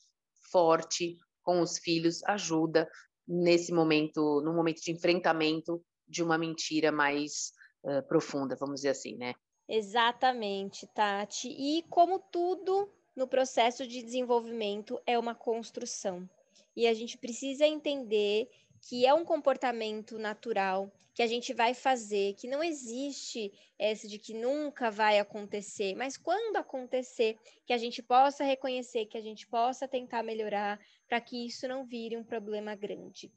forte 0.51 1.19
com 1.43 1.61
os 1.61 1.79
filhos 1.79 2.23
ajuda 2.25 2.89
nesse 3.27 3.73
momento, 3.73 4.41
no 4.43 4.55
momento 4.55 4.81
de 4.81 4.91
enfrentamento 4.91 5.85
de 6.07 6.23
uma 6.23 6.39
mentira 6.39 6.91
mais 6.91 7.53
uh, 7.89 8.03
profunda, 8.07 8.55
vamos 8.55 8.77
dizer 8.77 8.91
assim, 8.91 9.17
né? 9.17 9.35
Exatamente, 9.69 10.87
Tati. 10.87 11.49
E 11.49 11.83
como 11.91 12.19
tudo 12.19 12.91
no 13.15 13.27
processo 13.27 13.87
de 13.87 14.03
desenvolvimento 14.03 15.01
é 15.07 15.19
uma 15.19 15.35
construção. 15.35 16.29
E 16.77 16.87
a 16.87 16.95
gente 16.95 17.19
precisa 17.19 17.67
entender 17.67 18.49
que 18.81 19.05
é 19.05 19.13
um 19.13 19.25
comportamento 19.25 20.19
natural, 20.19 20.91
que 21.13 21.23
a 21.23 21.27
gente 21.27 21.53
vai 21.53 21.75
fazer, 21.75 22.35
que 22.35 22.47
não 22.47 22.63
existe 22.63 23.53
esse 23.77 24.07
de 24.07 24.19
que 24.19 24.33
nunca 24.33 24.89
vai 24.89 25.19
acontecer, 25.19 25.97
mas 25.97 26.17
quando 26.17 26.57
acontecer, 26.57 27.37
que 27.67 27.73
a 27.73 27.79
gente 27.79 28.01
possa 28.01 28.45
reconhecer, 28.45 29.07
que 29.07 29.19
a 29.19 29.21
gente 29.21 29.45
possa 29.49 29.89
tentar 29.89 30.23
melhorar, 30.23 30.79
para 31.09 31.21
que 31.21 31.45
isso 31.45 31.67
não 31.67 31.85
vire 31.85 32.17
um 32.17 32.23
problema 32.23 32.77
grande. 32.77 33.33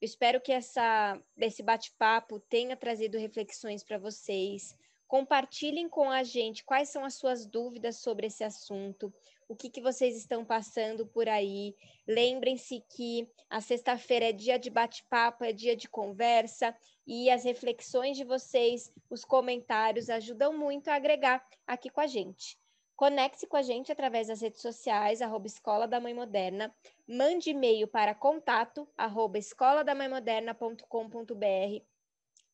Eu 0.00 0.04
espero 0.06 0.40
que 0.40 0.52
essa, 0.52 1.18
esse 1.38 1.62
bate-papo 1.62 2.38
tenha 2.38 2.76
trazido 2.76 3.18
reflexões 3.18 3.82
para 3.82 3.98
vocês. 3.98 4.76
Compartilhem 5.08 5.88
com 5.88 6.10
a 6.10 6.22
gente 6.22 6.64
quais 6.64 6.90
são 6.90 7.04
as 7.04 7.14
suas 7.14 7.46
dúvidas 7.46 7.98
sobre 7.98 8.26
esse 8.26 8.44
assunto, 8.44 9.12
o 9.48 9.54
que, 9.54 9.70
que 9.70 9.80
vocês 9.80 10.16
estão 10.16 10.44
passando 10.44 11.06
por 11.06 11.28
aí. 11.28 11.74
Lembrem-se 12.06 12.84
que 12.90 13.26
a 13.48 13.60
sexta-feira 13.60 14.26
é 14.26 14.32
dia 14.32 14.58
de 14.58 14.68
bate-papo, 14.68 15.44
é 15.44 15.52
dia 15.52 15.76
de 15.76 15.88
conversa, 15.88 16.76
e 17.06 17.30
as 17.30 17.44
reflexões 17.44 18.16
de 18.16 18.24
vocês, 18.24 18.92
os 19.08 19.24
comentários 19.24 20.10
ajudam 20.10 20.58
muito 20.58 20.88
a 20.88 20.94
agregar 20.96 21.46
aqui 21.66 21.88
com 21.88 22.00
a 22.00 22.06
gente. 22.06 22.58
Conecte-se 22.96 23.46
com 23.46 23.56
a 23.56 23.62
gente 23.62 23.92
através 23.92 24.28
das 24.28 24.40
redes 24.40 24.60
sociais, 24.60 25.22
arroba 25.22 25.46
Escola 25.46 25.86
da 25.86 26.00
Mãe 26.00 26.14
Moderna. 26.14 26.74
Mande 27.06 27.50
e-mail 27.50 27.86
para 27.86 28.14
contato, 28.14 28.88
arroba 28.96 29.38
escoladamãemoderna.com.br. 29.38 31.84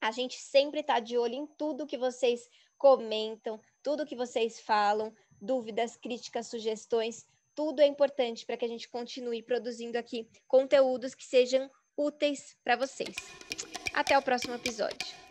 A 0.00 0.10
gente 0.10 0.38
sempre 0.38 0.80
está 0.80 1.00
de 1.00 1.16
olho 1.16 1.34
em 1.34 1.46
tudo 1.46 1.86
que 1.86 1.96
vocês 1.96 2.46
comentam, 2.76 3.58
tudo 3.82 4.04
que 4.04 4.16
vocês 4.16 4.60
falam 4.60 5.14
dúvidas, 5.42 5.96
críticas, 5.96 6.46
sugestões, 6.46 7.26
tudo 7.54 7.80
é 7.80 7.86
importante 7.86 8.46
para 8.46 8.56
que 8.56 8.64
a 8.64 8.68
gente 8.68 8.88
continue 8.88 9.42
produzindo 9.42 9.98
aqui 9.98 10.28
conteúdos 10.46 11.14
que 11.14 11.24
sejam 11.24 11.68
úteis 11.96 12.56
para 12.62 12.76
vocês. 12.76 13.14
Até 13.92 14.16
o 14.16 14.22
próximo 14.22 14.54
episódio. 14.54 15.21